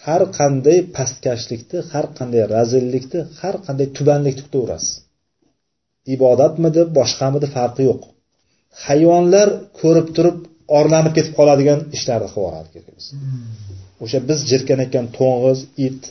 har 0.05 0.23
qanday 0.39 0.79
pastkashlikni 0.95 1.79
har 1.91 2.05
qanday 2.17 2.43
razillikni 2.55 3.19
har 3.39 3.55
qanday 3.65 3.87
tubanlikni 3.97 4.43
kutaverasiz. 4.47 4.93
Ibodatmidi 6.15 6.81
boshqamidi 6.97 7.47
farqi 7.55 7.83
yo'q. 7.89 8.01
Hayvonlar 8.85 9.49
ko'rib 9.79 10.07
turib 10.15 10.37
orlanib 10.77 11.13
ketib 11.17 11.33
qoladigan 11.39 11.79
ishlarni 11.97 12.29
qilib 12.33 12.41
yuboradi 12.41 12.67
o'sha 14.03 14.19
biz 14.29 14.39
jirkanayotgan 14.51 15.05
to'ng'iz 15.17 15.59
it 15.87 16.03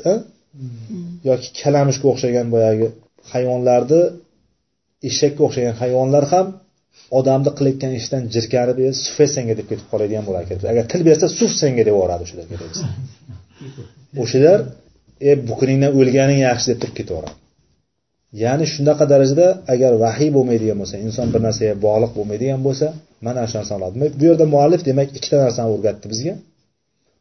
yoki 1.29 1.49
kalamushga 1.61 2.07
o'xshagan 2.12 2.47
boyagi 2.55 2.87
hayvonlarni 3.33 4.03
eshakka 5.09 5.41
o'xshagan 5.47 5.75
hayvonlar 5.83 6.25
ham 6.33 6.47
odamni 7.19 7.51
qilayotgan 7.59 7.93
ishdan 8.01 8.23
jirkanib 8.35 8.79
sufe 9.05 9.27
senga 9.35 9.55
deb 9.59 9.67
ketib 9.71 9.87
qoladigan 9.93 10.25
bo'lar 10.29 10.43
kerak 10.49 10.65
agar 10.73 10.85
til 10.93 11.03
bersa 11.09 11.27
suf 11.38 11.53
senga 11.62 11.83
deb 11.88 11.95
yuboradi 11.97 12.23
o'shalar 12.31 12.47
o'shalar 14.23 14.59
e 15.29 15.31
bu 15.49 15.55
kuningdan 15.61 15.93
o'lganing 16.01 16.41
yaxshi 16.49 16.67
deb 16.71 16.79
turib 16.83 16.97
ketaveradi. 17.01 17.37
Ya'ni 18.43 18.67
shunaqa 18.75 19.05
darajada 19.12 19.47
agar 19.75 19.93
vahiy 20.05 20.31
bo'lmaydigan 20.37 20.77
bo'lsa 20.83 20.97
inson 21.07 21.27
bir 21.35 21.41
narsaga 21.47 21.75
bog'liq 21.87 22.12
bo'lmaydigan 22.19 22.61
bo'lsa 22.67 22.87
mana 23.27 23.43
shu 23.49 23.55
narsani 23.59 23.79
oladi. 23.81 23.97
Bu 24.21 24.25
yerda 24.29 24.47
muallif 24.55 24.83
demak 24.89 25.09
ikkita 25.19 25.37
narsani 25.45 25.69
o'rgatdi 25.75 26.07
bizga. 26.13 26.35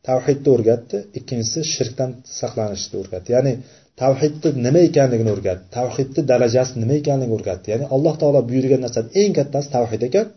Tavhidni 0.08 0.50
o'rgatdi 0.56 0.98
ikkinchisi 1.20 1.60
shirkdan 1.74 2.12
saqlanishni 2.40 2.96
o'rgatdi. 3.02 3.30
Ya'ni 3.36 3.54
tavhidni 4.02 4.50
nima 4.66 4.82
ekanligini 4.90 5.32
o'rgatdi 5.36 5.66
tavhidni 5.78 6.22
darajasi 6.32 6.74
nima 6.84 6.96
ekanligini 7.02 7.36
o'rgatdi. 7.38 7.68
Ya'ni 7.74 7.86
alloh 7.96 8.16
taolo 8.22 8.40
buyurgan 8.50 8.82
narsani 8.86 9.10
eng 9.22 9.32
kattasi 9.40 9.68
tavhid 9.78 10.02
ekan 10.10 10.28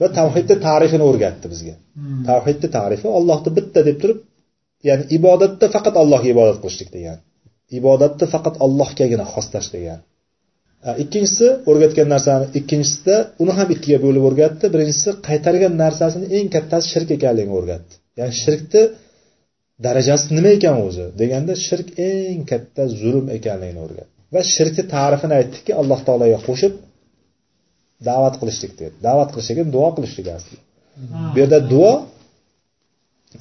va 0.00 0.06
tavhidni 0.18 0.56
tarixini 0.68 1.04
o'rgatdi 1.10 1.46
bizga. 1.54 1.74
Hmm. 1.98 2.22
tavhidni 2.30 2.68
tarifi 2.78 3.06
ollohni 3.18 3.50
bitta 3.58 3.80
deb 3.88 3.96
turib 4.02 4.18
ya'ni 4.88 5.04
ibodatda 5.18 5.66
faqat 5.74 5.94
allohga 6.02 6.28
ibodat 6.34 6.58
qilishlik 6.62 6.90
degan. 6.96 7.18
Ibodatni 7.78 8.26
faqat 8.34 8.54
allohgagina 8.64 9.24
xoslash 9.34 9.70
degan 9.76 10.00
ikkinchisi 11.02 11.46
o'rgatgan 11.70 12.08
narsani 12.14 12.46
ikkinchisida 12.58 13.16
uni 13.42 13.52
ham 13.58 13.68
ikkiga 13.74 13.98
bo'lib 14.06 14.24
o'rgatdi. 14.28 14.64
Birinchisi 14.74 15.10
qaytargan 15.28 15.74
narsasini 15.84 16.26
eng 16.38 16.48
kattasi 16.54 16.86
shirk 16.92 17.08
ekanligini 17.16 17.54
o'rgatdi. 17.58 17.92
Ya'ni 18.18 18.34
shirkni 18.44 18.82
darajasi 19.86 20.26
nima 20.36 20.50
ekan 20.58 20.76
o'zi? 20.86 21.04
Deganda 21.20 21.52
shirk 21.66 21.88
eng 22.08 22.42
katta 22.52 22.82
zulm 23.00 23.26
ekanligini 23.38 23.80
o'rgatdi. 23.86 24.12
Va 24.34 24.40
shirkni 24.54 24.82
ta'rifini 24.94 25.34
aytdiki 25.40 25.72
alloh 25.80 26.00
taologa 26.06 26.38
qo'shib 26.48 26.72
da'vat 28.08 28.34
qilishlik 28.40 28.72
dedi. 28.80 28.94
Da'vat 29.06 29.28
qilishlik 29.34 29.66
duo 29.76 29.88
qilishlik 29.96 30.28
asli 30.38 30.58
bu 31.32 31.36
yerda 31.42 31.58
duo 31.72 31.92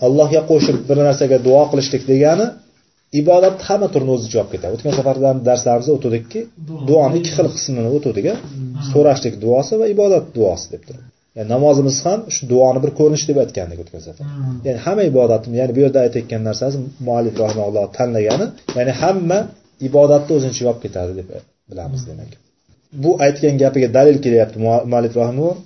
allohga 0.08 0.42
qo'shib 0.52 0.78
bir 0.90 0.98
narsaga 1.08 1.38
duo 1.48 1.62
qilishlik 1.72 2.04
degani 2.12 2.46
ibodat 3.20 3.58
hamma 3.68 3.88
turini 3.94 4.12
o'z 4.16 4.22
ichiga 4.28 4.42
olib 4.44 4.52
ketadi. 4.56 4.72
O'tgan 4.78 4.94
safardan 5.00 5.36
darslarimizda 5.48 5.92
o'tdikki 5.98 6.42
duoni 6.90 7.16
ikki 7.20 7.32
xil 7.38 7.48
qismini 7.56 7.90
o'tdik 7.98 8.28
so'rashlik 8.92 9.36
duosi 9.44 9.74
va 9.82 9.86
ibodat 9.96 10.26
duosi 10.38 10.68
deb 10.74 10.84
turib 10.88 11.06
ya'ni 11.38 11.50
namozimiz 11.56 11.98
ham 12.06 12.20
shu 12.36 12.44
duoni 12.54 12.80
bir 12.84 12.92
ko'rinishi 13.00 13.26
deb 13.30 13.38
aytgandik 13.44 13.80
o'tgan 13.84 14.02
safar. 14.08 14.26
Ya'ni 14.68 14.80
hamma 14.86 15.04
ibodatim 15.12 15.52
ya'ni 15.60 15.72
bu 15.78 15.80
yerda 15.86 16.00
aytayotgan 16.06 16.42
narsasi 16.50 16.78
muallif 17.08 17.36
rahimalloh 17.44 17.86
tanlagani 17.98 18.46
ya'ni 18.78 18.94
hamma 19.02 19.40
ibodatni 19.88 20.32
o'zini 20.38 20.52
ichiga 20.56 20.70
olib 20.72 20.82
ketadi 20.86 21.12
deb 21.20 21.28
bilamiz 21.72 22.02
demak. 22.10 22.32
Bu 23.04 23.12
aytgan 23.26 23.56
gapiga 23.64 23.90
dalil 23.98 24.18
kelyapti 24.26 24.58
muallif 24.92 25.14
rahimulloh 25.22 25.58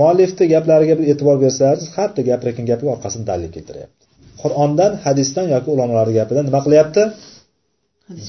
muallifni 0.00 0.44
gaplariga 0.54 0.94
bir 0.98 1.06
e'tibor 1.12 1.36
bersangiz 1.44 1.84
har 1.96 2.08
bitta 2.10 2.22
gapirayotgan 2.30 2.66
gapiga 2.70 2.90
orqasidan 2.96 3.26
dalil 3.32 3.50
keltiryapti 3.56 4.03
qur'ondan 4.42 4.92
hadisdan 5.04 5.46
yoki 5.54 5.68
ulamolarni 5.74 6.14
gapidan 6.20 6.44
nima 6.48 6.60
qilyapti? 6.66 7.02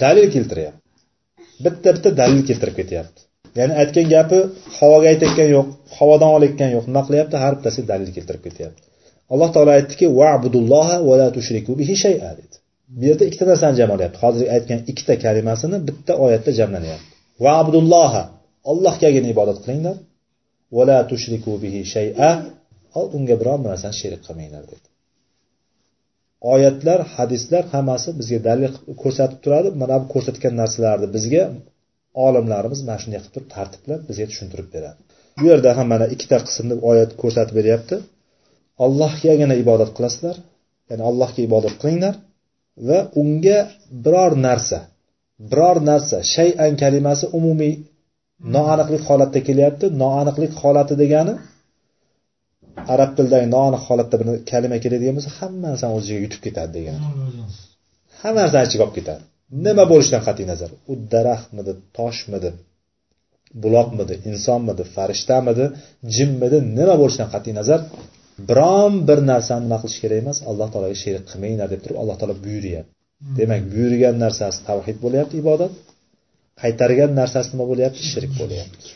Dalil 0.01 0.27
keltiryapti. 0.35 0.81
Bitta 1.65 1.89
bitta 1.95 2.09
dalil 2.21 2.41
keltirib 2.49 2.75
ketyapti. 2.79 3.19
Ya'ni 3.59 3.73
aytgan 3.81 4.07
gapi 4.15 4.39
havoga 4.77 5.07
aytayotgan 5.13 5.49
yo'q 5.55 5.67
havodan 5.97 6.29
olayotgan 6.37 6.69
yo'q. 6.75 6.83
Nima 6.89 7.01
qilyapti? 7.07 7.35
Har 7.43 7.53
bittasiga 7.57 7.87
dalil 7.93 8.09
keltirib 8.15 8.41
ketyapti. 8.47 8.81
Alloh 9.33 9.49
taolo 9.55 9.71
aytdiki 9.77 10.05
va'budulloha 10.19 10.95
va 11.07 11.13
la 11.21 11.27
tushriku 11.35 11.71
bihi 11.81 11.95
shay'a 12.05 12.31
dedi. 12.39 12.55
Bu 12.95 13.03
yerda 13.09 13.23
ikkita 13.29 13.45
narsani 13.51 13.75
jamlayapti 13.81 14.19
hozir 14.23 14.45
aytgan 14.55 14.79
ikkita 14.91 15.13
kalimasini 15.25 15.77
bitta 15.87 16.13
oyatda 16.25 16.51
jamlanyapti. 16.59 17.09
Va'budulloha 17.45 18.23
allohgagina 18.71 19.27
ibodat 19.33 19.57
qilinglar. 19.63 19.95
Va 20.75 20.83
la 20.89 20.97
tushriku 21.11 21.51
bihi 21.63 21.81
shay'a 21.95 22.29
unga 23.17 23.35
biron 23.41 23.59
bir 23.63 23.69
narsani 23.73 23.95
sherik 24.01 24.21
qilmanglar 24.27 24.63
dedi 24.71 24.87
oyatlar 26.53 26.99
hadislar 27.15 27.63
hammasi 27.73 28.09
bizga 28.19 28.39
dalil 28.49 28.71
ko'rsatib 29.01 29.39
turadi. 29.43 29.69
Mana 29.81 29.95
bu 30.01 30.07
ko'rsatgan 30.13 30.53
narsalarni 30.61 31.07
bizga 31.15 31.43
olimlarimiz 32.25 32.79
mana 32.87 32.99
shunday 33.03 33.19
qilib 33.21 33.33
turib 33.35 33.49
tartiblab 33.55 34.01
bizga 34.09 34.25
tushuntirib 34.31 34.67
beradi. 34.75 34.99
Bu 35.39 35.43
yerda 35.51 35.69
ham 35.77 35.87
mana 35.93 36.05
ikkita 36.15 36.37
qismni 36.47 36.75
oyat 36.89 37.11
ko'rsatib 37.21 37.55
beryapti. 37.59 37.95
Allohgagina 38.85 39.55
ibodat 39.63 39.91
qilasizlar. 39.97 40.35
Ya'ni 40.89 41.03
allohga 41.09 41.41
ibodat 41.49 41.75
qilinglar 41.81 42.15
va 42.87 42.99
unga 43.21 43.59
biror 44.05 44.33
narsa 44.47 44.79
biror 45.51 45.77
narsa 45.89 46.17
shayan 46.33 46.73
kalimasi 46.83 47.25
umumiy 47.37 47.73
noaniqlik 48.55 49.03
holatda 49.09 49.39
kelyapti. 49.47 49.85
Noaniqlik 50.03 50.51
holati 50.61 50.95
degani 51.03 51.33
arab 52.93 53.11
tilidagi 53.17 53.47
noaniq 53.55 53.83
holatda 53.89 54.15
bir 54.21 54.27
kalima 54.51 54.77
keladigan 54.83 55.15
bo'lsa 55.17 55.31
hamma 55.39 55.67
narsani 55.71 55.93
o'z 55.97 56.03
ichiga 56.05 56.21
yutib 56.25 56.41
ketadi 56.45 56.71
degan. 56.77 56.97
Hamma 58.21 58.39
narsani 58.43 58.65
ichiga 58.69 58.83
olib 58.85 58.95
ketadi. 58.99 59.21
Nima 59.65 59.83
bo'lishidan 59.91 60.21
qat'iy 60.27 60.47
nazar? 60.51 60.69
U 60.91 60.93
daraxtmidi 61.13 61.73
toshmidi 61.97 62.49
buloqmidi 63.63 64.13
insonmidi 64.29 64.83
farishtamidi 64.95 65.65
jimmidi 66.15 66.57
nima 66.77 66.95
bo'lishidan 67.01 67.29
qat'iy 67.35 67.53
nazar? 67.59 67.79
Biron 68.49 68.93
bir 69.07 69.19
narsani 69.31 69.61
nima 69.65 69.77
qilish 69.83 69.99
kerak 70.03 70.17
emas 70.23 70.37
alloh 70.49 70.67
taologa 70.73 70.97
sherik 71.03 71.23
qilmanglar 71.29 71.67
deb 71.73 71.81
turib 71.83 71.97
alloh 72.01 72.15
taolo 72.19 72.35
buyuryapti. 72.45 72.91
Demak 73.39 73.61
buyurgan 73.73 74.15
narsasi 74.25 74.59
tavhid 74.69 74.97
bo'lyapti 75.05 75.35
ibodat. 75.43 75.73
Qaytargan 76.61 77.11
narsasi 77.19 77.49
nima 77.53 77.65
bo'lyapti? 77.71 77.99
Shirk 78.11 78.31
bo'lyapti 78.41 78.87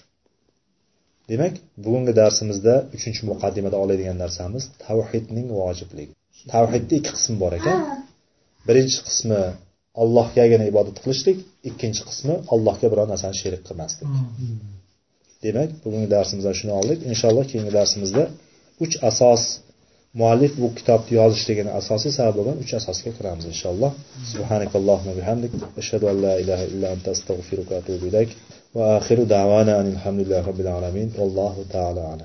demak 1.29 1.53
bugungi 1.85 2.13
darsimizda 2.21 2.73
uchinchi 2.95 3.21
muqaddimada 3.31 3.77
oladigan 3.83 4.17
narsamiz 4.23 4.63
tavhidning 4.85 5.47
vojibligi. 5.59 6.13
Tavhidda 6.53 6.93
ikki 6.99 7.11
qism 7.17 7.33
bor 7.43 7.53
ekan. 7.59 7.77
Birinchi 8.67 8.99
qismi 9.07 9.41
allohgagina 10.01 10.65
ibodat 10.71 10.97
qilishlik 11.03 11.37
ikkinchi 11.69 12.01
qismi 12.09 12.35
allohga 12.53 12.87
biror 12.91 13.07
narsani 13.13 13.35
sherik 13.41 13.61
qilmaslik. 13.67 14.07
Hmm. 14.13 14.57
Demak 15.45 15.69
bugungi 15.83 16.09
darsimizdan 16.15 16.55
shuni 16.59 16.73
oldik. 16.79 16.99
Inshaalloh 17.11 17.45
keyingi 17.51 17.71
darsimizda 17.79 18.23
uch 18.83 18.95
asos 19.09 19.43
muallif 20.19 20.53
bu 20.61 20.67
kitobni 20.79 21.13
yozishligini 21.19 21.71
asosiy 21.79 22.11
sababi 22.17 22.35
bo'lgan 22.39 22.57
uch 22.63 22.71
asosga 22.79 23.11
kiramiz 23.17 23.45
inshaalloh. 23.53 23.91
Hmm. 23.97 24.25
Subhanakallohu 24.33 25.09
bihamdik. 25.19 25.51
Ashhadu 25.81 26.05
an 26.11 26.17
la 26.25 26.33
ilaha 26.43 26.63
illa 26.71 26.87
anta 26.95 27.09
astag'firuka 27.15 27.71
va 27.75 27.79
atubu 27.81 28.05
ilayk. 28.11 28.31
وآخر 28.75 29.23
دعوانا 29.23 29.79
أن 29.81 29.87
الحمد 29.87 30.19
لله 30.19 30.47
رب 30.47 30.59
العالمين 30.59 31.11
والله 31.17 31.65
تعالى 31.69 32.01
أعلم. 32.01 32.17